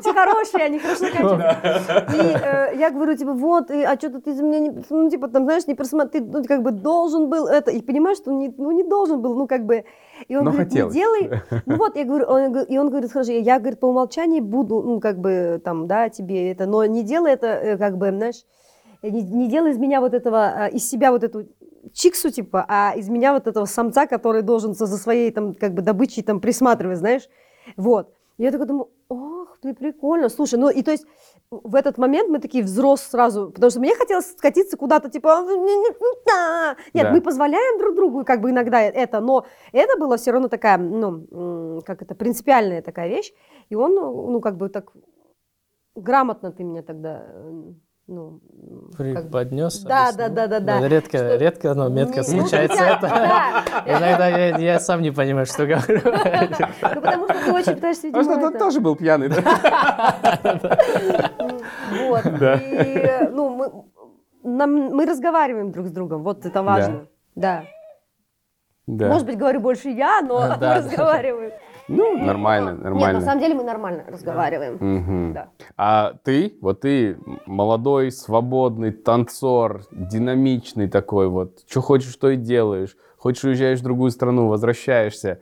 [0.00, 1.06] все хорошие, они хорошо.
[1.06, 5.44] И э, я говорю, типа, вот, а что-то ты за меня, не, ну, типа, там,
[5.44, 8.84] знаешь, не просмотри, ты, ну, как бы должен был это, и понимаешь, что ну, не
[8.84, 9.84] должен был, ну, как бы,
[10.28, 10.94] и он Но говорит, хотелось.
[10.94, 14.42] не делай, ну, вот, я говорю, он, и он говорит, хорошо, я, говорит, по умолчанию
[14.42, 18.10] буду, ну, как бы, там, да, тебе это, но не делай это, э, как бы,
[18.10, 18.44] знаешь,
[19.02, 21.46] не, не делай из меня вот этого, а, из себя вот эту
[21.92, 25.82] чиксу, типа, а из меня вот этого самца, который должен за, своей, там, как бы,
[25.82, 27.28] добычей, там, присматривать, знаешь,
[27.76, 28.12] вот.
[28.38, 31.06] И я такая думаю, ох, ты прикольно, слушай, ну, и то есть
[31.50, 35.46] в этот момент мы такие взрос сразу, потому что мне хотелось скатиться куда-то, типа,
[36.26, 36.76] «Да».
[36.92, 37.10] нет, Да.
[37.12, 41.80] мы позволяем друг другу, как бы, иногда это, но это было все равно такая, ну,
[41.86, 43.32] как это, принципиальная такая вещь,
[43.70, 44.92] и он, ну, как бы так
[45.94, 47.62] грамотно ты меня тогда, э,
[48.06, 49.80] ну, м, как Преподнес.
[49.80, 50.28] Да, объяснил.
[50.34, 50.88] да, да, да, да.
[50.88, 53.00] Редко, Что- редко, но метко Не- ну, случается да, это.
[53.08, 53.64] да.
[53.86, 56.00] Иногда я, я сам не понимаю, что говорю.
[56.04, 60.14] Ну, потому что ты очень пытаешься, видимо, А что, ты тоже был пьяный, да?
[62.08, 62.22] Вот.
[62.38, 62.54] Да.
[62.56, 63.72] И, ну, мы,
[64.42, 67.06] нам- мы разговариваем друг с другом, вот это важно.
[67.34, 67.64] Да.
[68.86, 69.08] Да.
[69.08, 70.74] Может быть, говорю больше я, но Да, мы да.
[70.76, 71.52] разговариваем.
[71.88, 73.20] Ну, нормально, Нет, на нормально.
[73.20, 74.78] самом деле мы нормально разговариваем.
[74.80, 75.32] Мгм.
[75.34, 75.48] Да.
[75.76, 82.96] А ты, вот ты молодой, свободный танцор, динамичный такой вот, что хочешь, то и делаешь.
[83.18, 85.40] Хочешь, уезжаешь в другую страну, возвращаешься.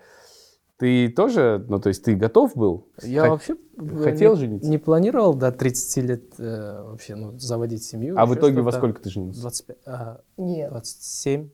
[0.78, 2.88] Ты тоже, ну, то есть ты готов был?
[3.02, 4.68] Я Хот- вообще э, хотел не, жениться?
[4.70, 8.16] не планировал до 30 лет э, вообще ну, заводить семью.
[8.18, 9.40] А в итоге во сколько ты женился?
[9.42, 10.70] 25, а, Нет.
[10.70, 11.50] 27,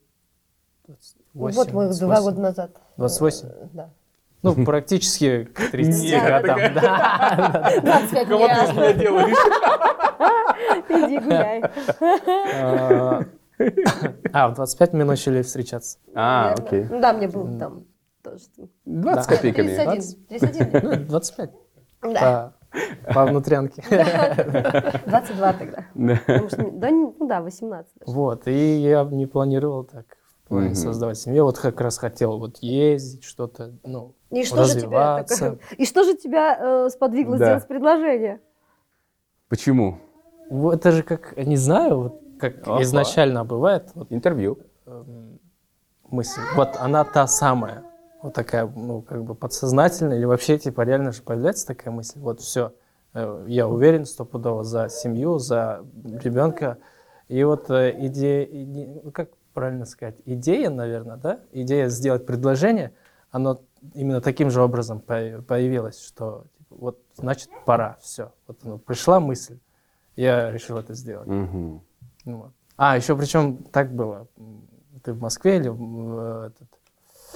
[0.87, 2.23] 28, вот мы два 28.
[2.25, 2.71] года назад.
[2.97, 3.49] 28?
[3.49, 3.91] Э, Да.
[4.43, 7.73] Ну, практически к 30 Нет, годам, да.
[7.83, 9.37] 25 Кого ты из меня делаешь?
[10.89, 11.63] Иди гуляй.
[12.63, 13.23] А,
[14.33, 15.99] А, в 25 мы начали встречаться.
[16.15, 16.65] А, Верно.
[16.65, 16.87] окей.
[16.89, 17.85] Ну да, мне было там
[18.23, 18.45] тоже.
[18.85, 19.37] 20 Да.
[19.37, 19.75] копейками.
[19.75, 20.27] 31.
[20.29, 20.81] 31.
[20.85, 21.51] Ну, 25
[22.03, 22.53] Да.
[23.07, 23.83] по, по внутрянке.
[25.07, 25.85] 22 тогда.
[26.27, 28.13] Потому что, да, ну да, 18 даже.
[28.17, 30.07] Вот, и я не планировал так
[30.45, 30.75] в плане Мгм.
[30.77, 31.45] создавать семью.
[31.45, 35.59] Вот как раз хотел вот ездить, что-то, ну, И что же тебя, развиваться.
[35.71, 37.45] так- и что же тебя э, сподвигло Да.
[37.47, 38.41] сделать предложение?
[39.49, 39.99] Почему?
[40.51, 42.83] Вот это же как, не знаю, вот как Ага.
[42.83, 44.59] изначально бывает, вот Интервью.
[44.87, 45.39] эм,
[46.11, 46.41] мысль.
[46.57, 47.85] Вот она та самая,
[48.23, 52.19] вот такая, ну, как бы подсознательная, или вообще, типа, реально же появляется такая мысль.
[52.19, 52.73] Вот все,
[53.47, 56.79] я уверен стопудово за семью, за ребенка.
[57.29, 62.93] И вот э, идея, иде- ну, как правильно сказать, идея, наверное, да, идея сделать предложение,
[63.31, 63.61] оно
[63.95, 68.33] именно таким же образом по- появилось, что типа, вот значит пора, все.
[68.47, 69.59] Вот оно, пришла мысль,
[70.17, 71.29] я решил это сделать.
[71.29, 71.83] Ну
[72.25, 72.53] вот.
[72.77, 74.29] А, еще причем так было.
[75.03, 76.69] Ты в Москве или в, этот,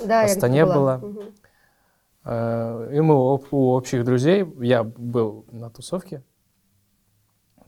[0.07, 0.99] Да, В Астане была.
[0.99, 1.23] Мгм.
[2.25, 6.23] Э, И мы у общих друзей, я был на тусовке,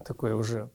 [0.05, 0.68] такой уже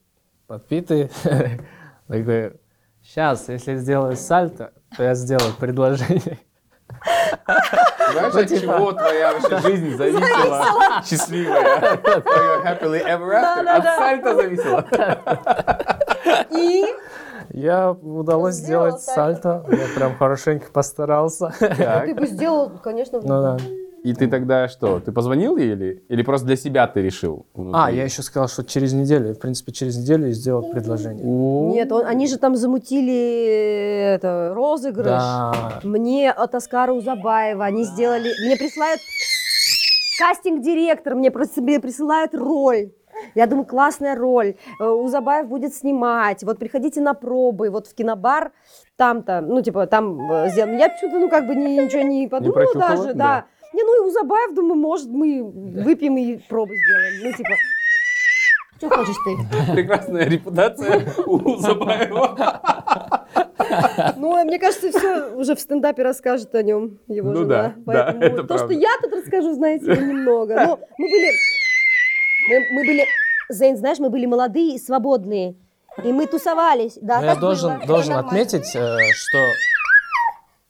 [0.47, 1.09] подпитый,
[2.07, 2.59] такой,
[3.03, 6.39] сейчас, если сделаю сальто, то я сделаю предложение.
[8.11, 10.65] Знаешь, Ну, от типа- чего твоя вообще жизнь зависела?
[11.05, 11.97] Счастливая.
[11.97, 13.67] Твое happily ever after.
[13.67, 14.85] От сальто зависело.
[16.51, 16.85] И
[17.51, 21.53] Я удалось сделать сальто, я прям хорошенько постарался.
[21.59, 22.05] Так.
[22.05, 23.57] ты бы сделал, конечно, Ну да.
[24.03, 24.99] И ты тогда что?
[24.99, 27.45] Ты позвонил ей или, или просто для себя ты решил?
[27.53, 27.81] внутри?
[27.81, 31.25] А, я еще сказал, что через неделю, в принципе, через неделю и сделал предложение.
[31.25, 35.05] Нет, он- они же там замутили это, розыгрыш.
[35.07, 35.79] Да.
[35.83, 38.29] Мне от Оскара Узабаева они сделали...
[38.45, 39.01] Мне присылают...
[40.19, 42.91] Кастинг-директор мне просто мне присылает роль.
[43.35, 44.55] Я думаю, классная роль.
[44.79, 46.43] Э, Узабаев будет снимать.
[46.43, 47.69] Вот приходите на пробы.
[47.69, 48.51] Вот в кинобар
[48.97, 50.77] там-то, ну, типа, там э, сделано.
[50.77, 52.89] Я почему-то, ну, как бы ни- ничего не подумала прочухала?
[52.97, 53.13] даже, Да.
[53.13, 53.45] да.
[53.73, 57.23] Не, ну, и Узабаев, думаю, может, мы выпьем и пробы сделаем.
[57.23, 57.49] Ну, типа,
[58.77, 59.73] что хочешь ты?
[59.73, 63.27] Прекрасная репутация у Забаева.
[64.17, 67.47] Ну, мне кажется, все уже в стендапе расскажет о нем его Ну жена.
[67.47, 68.65] да, да, Поэтому это то, правда.
[68.65, 70.55] что я тут расскажу, знаете, немного.
[70.55, 71.31] Но мы были,
[72.49, 73.05] мы, мы были,
[73.49, 75.55] Зейн, знаешь, мы были молодые и свободные.
[76.03, 76.97] И мы тусовались.
[77.01, 77.85] Да, Но Ну, я должен, было.
[77.87, 79.37] должен отметить, э, что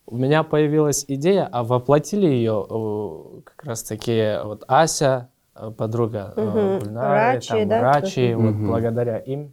[0.09, 6.33] у меня появилась идея, а воплотили ее э, как раз-таки вот Ася, э, подруга.
[6.35, 7.81] Гульнары, Рачи, там, да?
[7.81, 8.67] Рачи, вот Мгм.
[8.67, 9.51] благодаря им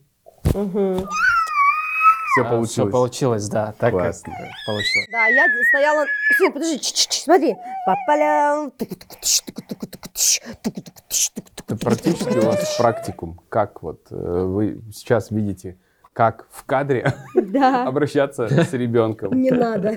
[0.55, 0.97] Мгм.
[0.97, 2.93] Все все получилось.
[2.93, 4.33] получилось, да, так Классно.
[4.33, 5.09] как получилось.
[5.13, 6.05] Да, я стояла...
[6.39, 6.79] Сын, подожди,
[7.11, 7.57] смотри.
[7.87, 8.73] Папалям.
[11.69, 13.41] Это практически у вас практикум.
[13.49, 15.79] Как вот вы сейчас видите,
[16.17, 19.39] как в кадре Да, обращаться с ребенком?
[19.39, 19.91] не надо.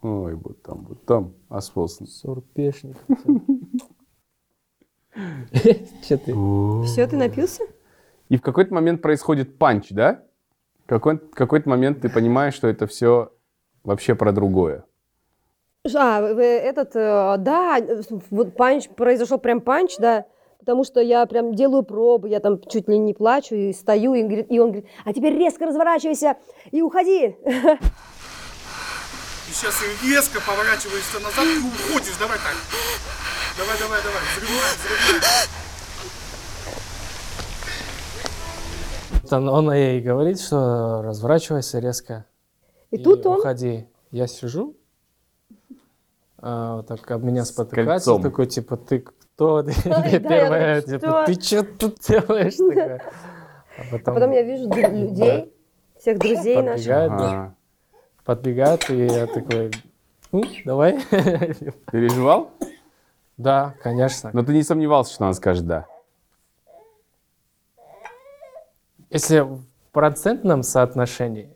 [0.00, 2.06] Ой, вот там, вот там, освосан.
[2.06, 2.96] Сурпешник.
[6.08, 6.34] Че ты?
[6.86, 7.64] Все, ты напился?
[8.30, 10.22] И в какой-то момент происходит панч, да?
[10.86, 13.30] Какой-то момент ты понимаешь, что это все
[13.84, 14.86] вообще про другое.
[15.96, 17.78] А, этот, э, да,
[18.30, 20.26] вот punch, произошел прям punch, да,
[20.60, 24.22] потому что я прям делаю пробы, я там чуть ли не плачу и стою, и,
[24.22, 26.36] говорит- и он говорит, а теперь резко разворачивайся
[26.70, 27.36] и уходи.
[29.48, 29.74] И сейчас
[30.04, 32.16] резко поворачиваешься назад и уходишь.
[32.20, 32.54] Давай так.
[33.58, 34.22] Давай, давай, давай.
[34.36, 34.70] Взрывай,
[39.28, 39.48] взрывай.
[39.48, 42.24] Он, он ей говорит, что разворачивайся резко.
[42.92, 43.88] И тут он, Уходи.
[44.12, 44.76] Я сижу,
[46.42, 48.22] а, так об меня спотыкается, кольцом.
[48.22, 49.62] такой, типа, ты кто?
[49.62, 51.26] Ты да, я первая, типа, что?
[51.26, 53.00] ты что тут делаешь?
[53.74, 55.50] А а потом, я вижу людей,
[55.98, 57.54] всех друзей наших.
[58.22, 59.70] подбегает, и я такой,
[60.30, 61.02] ну, давай.
[61.90, 62.50] Переживал?
[63.38, 64.28] Да, конечно.
[64.34, 65.86] Но ты не сомневался, что она скажет «да».
[69.08, 71.50] Если в процентном соотношении,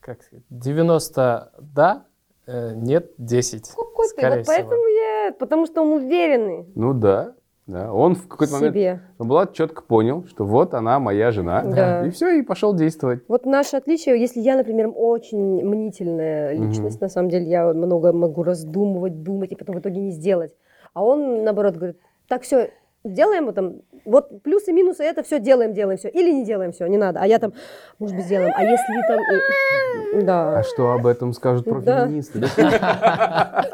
[0.00, 2.04] как сказать, 90 да,
[2.46, 3.70] э, нет 10.
[3.70, 7.34] Какой ты, скорее вот поэтому я, потому что он уверенный Ну да,
[7.66, 7.92] да.
[7.92, 11.62] Он в какой-то момент, он Булат четко понял, что вот она моя жена.
[11.62, 12.06] Да.
[12.06, 13.22] И все, и пошел действовать.
[13.28, 18.42] Вот наше отличие, если я, например, очень мнительная личность, на самом деле я много могу
[18.42, 20.54] раздумывать, думать и потом в итоге не сделать.
[20.94, 22.70] А он, наоборот, говорит, так, все,
[23.04, 23.74] делаем вот там,
[24.04, 26.08] вот плюсы, минусы, это все делаем, делаем все.
[26.08, 27.20] Или не делаем все, не надо.
[27.20, 27.52] А я там,
[27.98, 28.52] может быть, сделаем.
[28.56, 29.20] А если там...
[29.20, 32.40] и- А Да, что об этом скажут профеминисты?
[32.40, 33.64] да?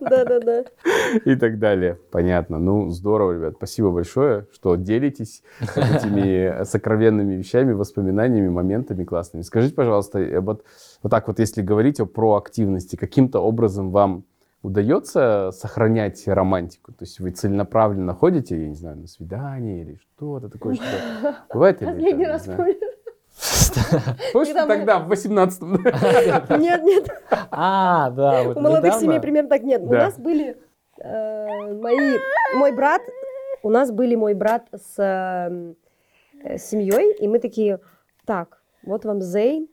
[0.00, 0.64] да, да, да.
[1.24, 1.98] И так далее.
[2.10, 2.58] Понятно.
[2.58, 3.54] Ну, здорово, ребят.
[3.56, 5.42] Спасибо большое, что делитесь
[5.76, 9.42] этими сокровенными вещами, воспоминаниями, моментами классными.
[9.42, 10.64] Скажите, пожалуйста, э, вот,
[11.02, 14.24] вот так вот, если говорить о проактивности, каким-то образом вам
[14.64, 16.92] удается сохранять романтику?
[16.92, 20.84] То есть вы целенаправленно ходите, я не знаю, на свидание или что-то такое, что
[21.52, 22.74] бывает или Последний раз помню.
[24.32, 26.60] Помнишь, тогда, в 18-м?
[26.60, 27.08] Нет, нет,
[27.50, 29.82] А, да, у молодых семей примерно так нет.
[29.82, 30.56] У нас были
[30.98, 32.18] э, мои,
[32.54, 33.02] мой брат,
[33.62, 35.74] у нас были мой брат с э,
[36.44, 37.80] э, семьей, и мы такие,
[38.24, 39.68] так, вот вам Зейн,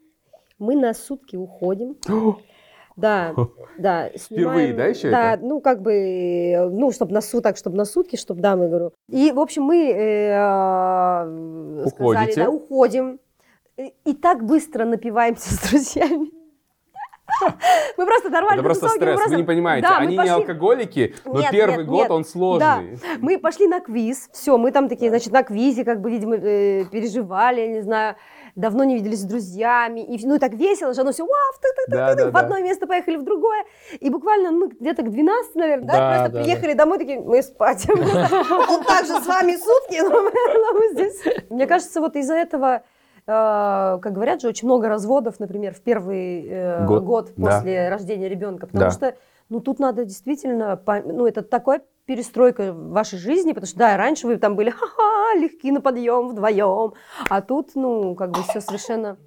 [0.57, 1.97] мы на сутки уходим,
[2.95, 3.33] Да,
[3.77, 4.09] да.
[4.09, 5.45] Впервые, да, еще Да, это?
[5.45, 8.91] ну, как бы, э, ну, чтобы на суток, чтобы на сутки, чтобы, да, мы говорю.
[9.09, 11.25] И, в общем, мы э, а,
[11.87, 13.19] сказали, да, уходим.
[13.77, 16.31] И, и так быстро напиваемся с друзьями.
[17.97, 19.87] Мы просто дорвали Это просто стресс, вы просто- не понимаете.
[19.87, 22.11] Да, Они не пошли- алкоголики, но Нет, первый нет, год нет.
[22.11, 22.99] он сложный.
[23.19, 26.85] Мы пошли на квиз, все, мы там такие, значит, на квизе, как бы, видимо, э,
[26.91, 28.15] переживали, не знаю,
[28.55, 31.71] давно не виделись с друзьями, и, ну, и так весело, что оно все, вау, так,
[31.75, 32.39] так, Да, так, да, так, в да.
[32.39, 33.63] одно место поехали, в другое,
[33.99, 37.41] и буквально мы где-то к 12, наверное, да, Да, просто да, приехали домой, такие, мы
[37.43, 37.87] спать.
[37.89, 41.21] Он также с вами сутки, но мы здесь.
[41.49, 42.83] Мне кажется, вот из-за этого,
[43.25, 47.59] как говорят же, очень много разводов, например, в первый э, Год, год да.
[47.59, 48.91] после рождения ребенка, потому Да.
[48.91, 49.15] что,
[49.49, 54.37] ну, тут надо действительно, ну, это такой перестройка вашей жизни, потому что, да, раньше вы
[54.37, 56.93] там были, ха-ха, легки на подъем вдвоем,
[57.29, 59.17] а тут, ну, как бы все совершенно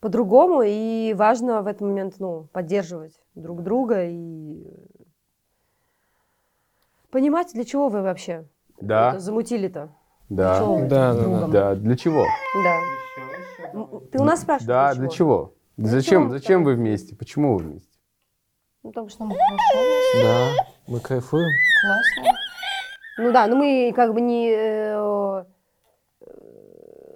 [0.00, 4.64] по-другому, и важно в этот момент, ну, поддерживать друг друга и
[7.10, 8.44] понимать, для чего вы вообще
[8.80, 9.90] Да, замутили-то.
[10.28, 11.50] да, Да, да, другом?
[11.50, 11.74] да.
[11.74, 12.26] Для чего?
[12.64, 12.76] Да.
[12.78, 13.29] М,
[14.10, 14.66] Ты у нас спрашиваешь?
[14.66, 15.54] Да, для чего?
[15.76, 16.30] Зачем, чего?
[16.32, 17.14] зачем вы вместе?
[17.16, 17.88] Почему вы вместе?
[18.82, 20.48] Ну, потому что Нам хорошо, Да,
[20.86, 21.48] мы кайфуем.
[21.82, 22.38] классно.
[23.18, 25.44] Ну да, но мы как бы не, э,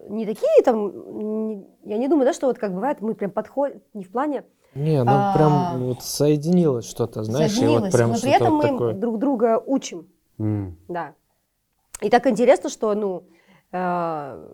[0.09, 3.80] не такие там, не- я не думаю, да, что вот как бывает, мы прям подходим,
[3.94, 4.44] не в плане,
[4.74, 5.32] Не, ну А.
[5.34, 8.94] прям вот соединилось что-то, знаешь, и вот Соединилось, прям но при этом вот мы такое.
[8.94, 10.76] друг друга учим, М.
[10.88, 11.14] да.
[12.02, 13.22] И так интересно, что, ну,
[13.72, 14.48] э,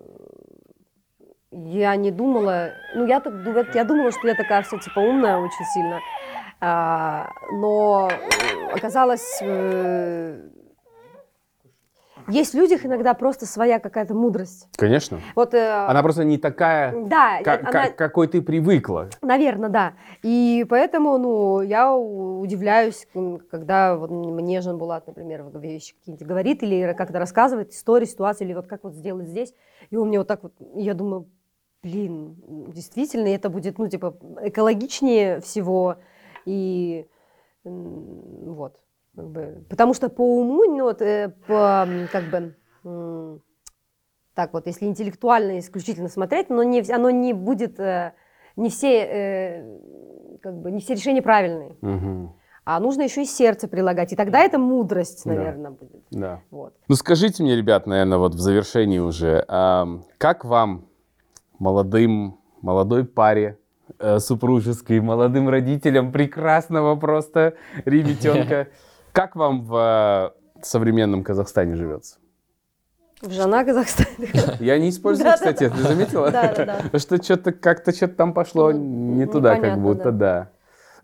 [1.51, 5.39] я не думала, ну, я, так ду- я думала, что я такая вся, типа, умная
[5.39, 6.01] очень сильно,
[6.63, 10.49] А, но э, оказалось, э,
[12.29, 14.69] есть в людях иногда просто своя какая-то мудрость.
[14.77, 15.21] Конечно.
[15.35, 19.09] Вот, э, Она просто не такая, да, ка- она- ка- какой ты привыкла.
[19.23, 19.93] Наверное, да.
[20.23, 23.09] И поэтому, ну, я удивляюсь,
[23.51, 28.53] когда вот мне Жан Булат, например, вещи какие-то говорит или как-то рассказывает истории, ситуации, или
[28.55, 29.55] вот как вот сделать здесь.
[29.89, 31.27] И он мне вот так вот, я думаю,
[31.83, 32.37] блин,
[32.69, 35.97] действительно, это будет, ну, типа, экологичнее всего.
[36.45, 37.07] И
[37.65, 38.77] вот,
[39.15, 43.41] как бы, потому что по уму, ну, вот, э, по, как бы,
[44.35, 48.13] так вот, если интеллектуально исключительно смотреть, но не, оно не будет, э,
[48.57, 49.79] не все, э,
[50.43, 51.77] как бы, не все решения правильные.
[51.83, 52.33] Мгм.
[52.65, 55.33] А нужно еще и сердце прилагать, и тогда это мудрость, Да.
[55.33, 56.03] наверное, будет.
[56.11, 56.41] Да.
[56.51, 56.75] Вот.
[56.89, 60.87] Ну скажите мне, ребят, наверное, вот в завершении уже, ам, как вам,
[61.61, 63.59] молодым, молодой паре,
[64.01, 67.55] э, супружеской, молодым родителям прекрасного просто
[67.85, 68.69] ребятенка,
[69.13, 72.17] как вам в э, современном Казахстане живется?
[73.21, 74.31] В Жана Казахстане.
[74.61, 76.31] Я не использую, кстати, ты заметила?
[76.33, 76.99] Да-да-да.
[76.99, 78.79] Что что-то как-то что-то там пошло Ну,
[79.15, 80.51] не туда, как будто, да.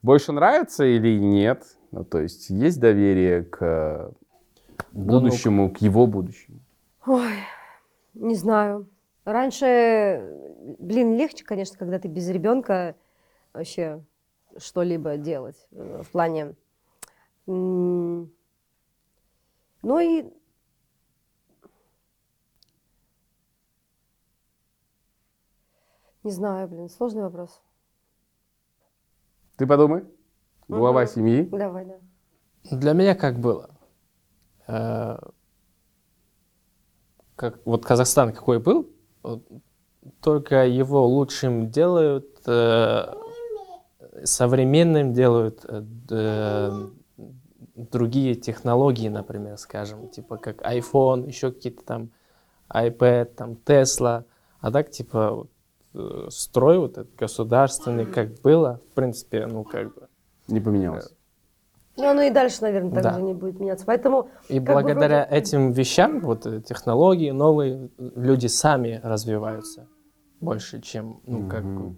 [0.02, 1.64] Больше нравится или нет?
[1.92, 4.12] Ну, то есть есть доверие к
[4.92, 6.60] ну, будущему, к его будущему?
[7.06, 7.34] Ой,
[8.14, 8.88] не знаю.
[9.26, 10.32] Раньше,
[10.78, 12.94] блин, легче, конечно, когда ты без ребенка
[13.52, 14.00] вообще
[14.56, 16.54] что-либо делать э, в плане.
[17.46, 18.28] Ну
[19.82, 20.32] и
[26.22, 27.60] не знаю, блин, сложный вопрос.
[29.56, 30.04] Ты подумай.
[30.68, 31.10] Глава Мгм.
[31.10, 31.42] семьи.
[31.50, 31.98] Давай, да.
[32.76, 33.70] Для меня как было?
[34.68, 35.18] Э,
[37.34, 38.88] Как, вот Казахстан какой был,
[40.20, 43.14] только его лучшим делают, э,
[44.24, 46.90] современным делают э, д-
[47.74, 52.10] другие технологии, например, скажем, типа как iPhone, еще какие-то там
[52.72, 54.24] iPad, там Tesla,
[54.60, 55.46] а так типа
[55.94, 60.08] э, строй вот этот государственный, как было, в принципе, ну как бы.
[60.48, 61.12] Не поменялось.
[61.96, 63.12] Ну, оно и дальше, наверное, так Да.
[63.14, 63.86] же не будет меняться.
[63.86, 69.88] Поэтому И Как бы благодаря вроде- этим вещам, вот э, технологии новые, люди сами развиваются
[70.40, 71.96] больше, чем, ну, как, Мгм.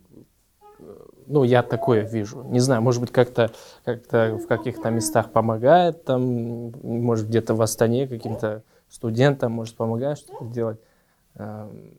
[0.79, 0.85] э,
[1.27, 2.43] ну, я такое вижу.
[2.45, 3.51] Не знаю, может быть, как-то
[3.85, 10.45] как в каких-то местах помогает, там, может, где-то в Астане каким-то студентам, может, помогает что-то
[10.45, 10.81] делать.
[11.35, 11.99] Эм,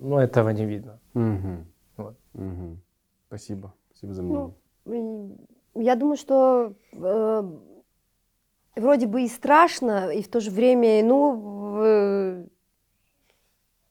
[0.00, 1.00] Но этого не видно.
[1.14, 1.66] Мгм.
[1.96, 2.16] Вот.
[2.34, 2.80] Мгм.
[3.26, 3.72] Спасибо.
[3.90, 4.54] Спасибо за мнение.
[4.84, 5.36] Ну,
[5.74, 7.42] я думаю, что э,
[8.76, 12.46] вроде бы и страшно, и в то же время, ну, э,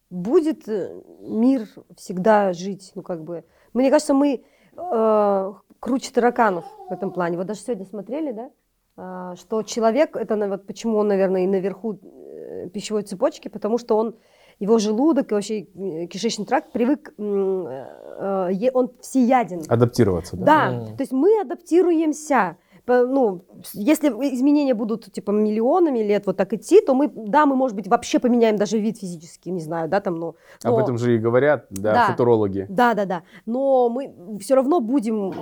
[0.09, 3.43] будет э, мир всегда жить, ну, как бы.
[3.73, 4.43] Мне кажется, мы
[4.75, 7.37] э, круче тараканов в этом плане.
[7.37, 8.51] Вот даже сегодня смотрели, да,
[8.95, 13.95] а, что человек, это вот почему он, наверное, и наверху э, пищевой цепочки, потому что
[13.95, 14.15] он
[14.59, 19.61] его желудок и вообще э, кишечный тракт привык, э, он всеяден.
[19.67, 20.45] Адаптироваться, да?
[20.45, 22.57] Да, то есть мы адаптируемся.
[22.87, 23.43] Ну,
[23.73, 27.87] если изменения будут типа миллионами лет вот так идти, то мы, да, мы, может быть,
[27.89, 30.15] вообще поменяем даже вид физически, не знаю, да, там.
[30.23, 32.07] Об но- этом же и говорят, да, Да.
[32.11, 32.65] футурологи.
[32.69, 33.23] Да, да, да.
[33.45, 35.33] Но мы все равно будем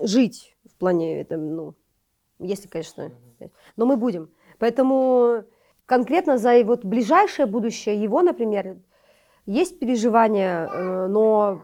[0.00, 1.74] жить в плане этом, ну,
[2.38, 3.10] если, конечно,
[3.76, 4.30] но мы будем.
[4.58, 5.44] Поэтому
[5.86, 8.76] конкретно за вот ближайшее будущее его, например,
[9.46, 11.62] есть переживания, э, но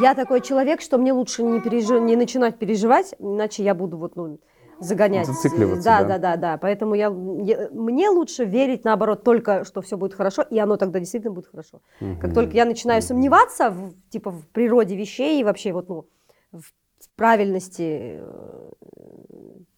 [0.00, 4.16] я такой человек, что мне лучше не, пережи- не начинать переживать, иначе я буду вот,
[4.16, 4.38] ну,
[4.80, 5.26] загонять.
[5.26, 6.06] Зацикливаться, да, да.
[6.08, 6.58] да, да, да.
[6.58, 7.12] Поэтому я,
[7.42, 11.48] я- мне лучше верить, наоборот, только, что все будет хорошо, и оно тогда действительно будет
[11.48, 11.80] хорошо.
[11.98, 12.34] Как Мгм.
[12.34, 16.06] только я начинаю сомневаться в, типа, в природе вещей и вообще вот, ну,
[16.52, 18.70] в, в правильности э,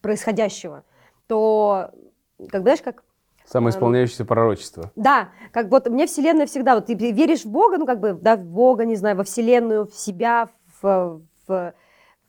[0.01, 0.85] происходящего,
[1.27, 1.91] то,
[2.39, 3.03] как бы, знаешь, как,
[3.47, 4.91] Самоисполняющееся пророчество.
[4.97, 8.37] да, как вот мне Вселенная всегда, вот ты веришь в Бога, ну, как бы, да,
[8.37, 10.49] в Бога, не знаю, во Вселенную, в себя,
[10.83, 11.75] в, в,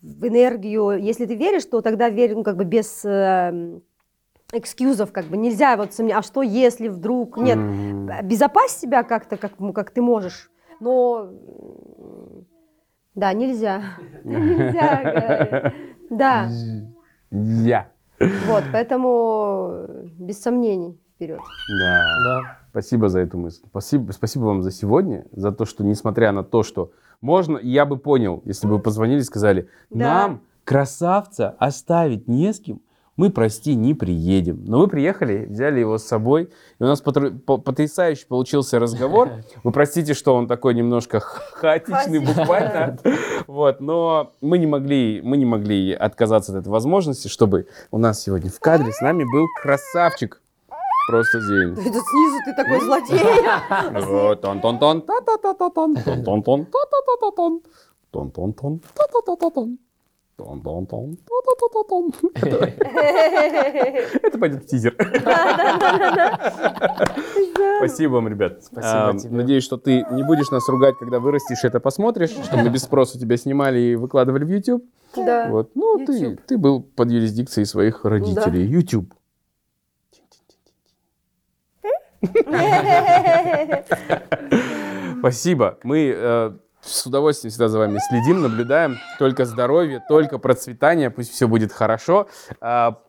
[0.01, 1.01] в энергию.
[1.01, 3.79] Если ты веришь, то тогда верь, ну, как бы, без э,
[4.53, 8.09] экскьюзов, как бы, нельзя вот сомневаться, а что если вдруг, нет, М.
[8.23, 11.31] безопасить себя как-то, как, ну, как ты можешь, но
[13.15, 13.81] да, нельзя,
[14.23, 15.73] нельзя,
[16.11, 16.47] да,
[17.31, 17.91] Я.
[18.19, 21.39] вот, поэтому э, без сомнений вперед.
[21.81, 22.05] Да.
[22.23, 22.57] Да.
[22.71, 23.61] Спасибо за эту мысль.
[23.69, 26.91] Спасибо, спасибо вам за сегодня, за то, что, несмотря на то, что
[27.21, 29.97] можно, я бы понял, если бы вы позвонили и сказали, Да.
[30.05, 32.81] нам красавца оставить не с кем,
[33.17, 34.63] мы, прости, не приедем.
[34.65, 39.29] Но вы приехали, взяли его с собой, и у нас потрясающий получился разговор.
[39.63, 42.97] Вы простите, что он такой немножко ха- хаотичный буквально.
[43.47, 48.21] Вот, но мы не могли, мы не могли отказаться от этой возможности, чтобы у нас
[48.21, 50.41] сегодня в кадре с нами был красавчик.
[51.09, 51.71] Просто день.
[51.71, 54.35] Это снизу ты такой злодей.
[54.41, 57.61] Тон-тон-тон, та-та-та-та-тон, тон-тон-тон, та-та-та-та-тон,
[58.11, 59.77] тон-тон-тон, та-та-та-та-тон.
[62.35, 64.95] Это- пойдет в тизер.
[67.77, 68.63] Спасибо вам, ребят.
[68.63, 69.35] Спасибо А, тебе.
[69.35, 72.83] Надеюсь, что ты не будешь нас ругать, когда вырастешь и это посмотришь, что мы без
[72.83, 74.83] спроса тебя снимали и выкладывали в YouTube.
[75.15, 75.47] Да.
[75.49, 75.71] Вот.
[75.73, 76.41] Ну, ты, YouTube.
[76.45, 78.63] ты был под юрисдикцией своих родителей.
[78.63, 79.11] YouTube.
[85.19, 85.77] Спасибо.
[85.83, 86.51] Мы э,
[86.87, 88.97] с удовольствием всегда за вами следим, наблюдаем.
[89.19, 91.09] Только здоровье, только процветание.
[91.09, 92.27] Пусть все будет хорошо.
[92.61, 92.99] А,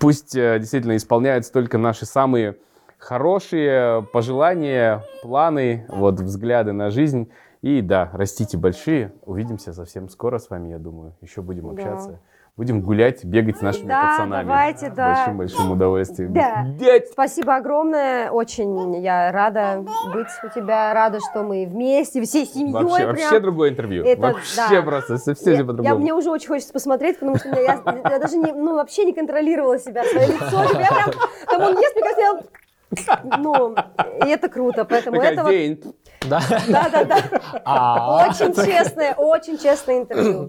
[0.00, 2.56] пусть э, действительно исполняются только наши самые
[2.98, 7.30] хорошие пожелания, планы, вот взгляды на жизнь.
[7.62, 9.12] И да, растите большие.
[9.24, 11.14] Увидимся совсем скоро с вами, я думаю.
[11.20, 11.74] Еще будем
[12.12, 12.20] Да.
[12.58, 14.48] Будем гулять, бегать с нашими Да, пацанами.
[14.48, 15.14] давайте, да.
[15.14, 16.32] Большим-большим удовольствием.
[16.32, 16.64] Да.
[16.76, 17.06] Дядь!
[17.06, 22.96] Спасибо огромное, очень я рада быть у тебя, рада, что мы вместе, всей семьей Вообще,
[22.96, 23.08] прям.
[23.10, 24.04] вообще другое интервью.
[24.04, 24.82] Это вообще да.
[24.82, 25.84] просто совсем по-другому.
[25.84, 27.80] я- мне уже очень хочется посмотреть, потому что я,
[28.10, 30.60] я даже не, ну, вообще не контролировала себя, свое лицо.
[30.80, 31.12] Я прям,
[31.48, 32.40] там он ест, мне кажется, я...
[33.38, 33.74] Ну,
[34.24, 35.50] и это круто, поэтому Такая, это.
[35.50, 35.94] «День».
[36.28, 36.40] Да.
[36.68, 37.22] Да, да, да.
[37.64, 38.28] А.
[38.28, 40.48] Очень честное, очень честное интервью.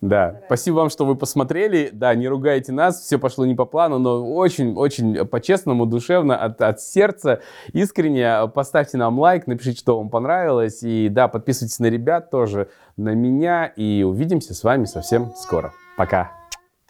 [0.00, 1.90] Да, спасибо вам, что вы посмотрели.
[1.92, 6.80] Да, не ругайте нас, все пошло не по плану, но очень-очень по-честному, душевно, от, от
[6.80, 7.40] сердца,
[7.72, 8.48] искренне.
[8.54, 10.82] Поставьте нам лайк, напишите, что вам понравилось.
[10.82, 13.66] И да, подписывайтесь на ребят тоже, на меня.
[13.66, 15.72] И увидимся с вами совсем скоро.
[15.96, 16.30] Пока.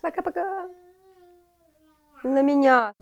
[0.02, 0.66] Пока-пока.
[2.24, 2.92] На меня.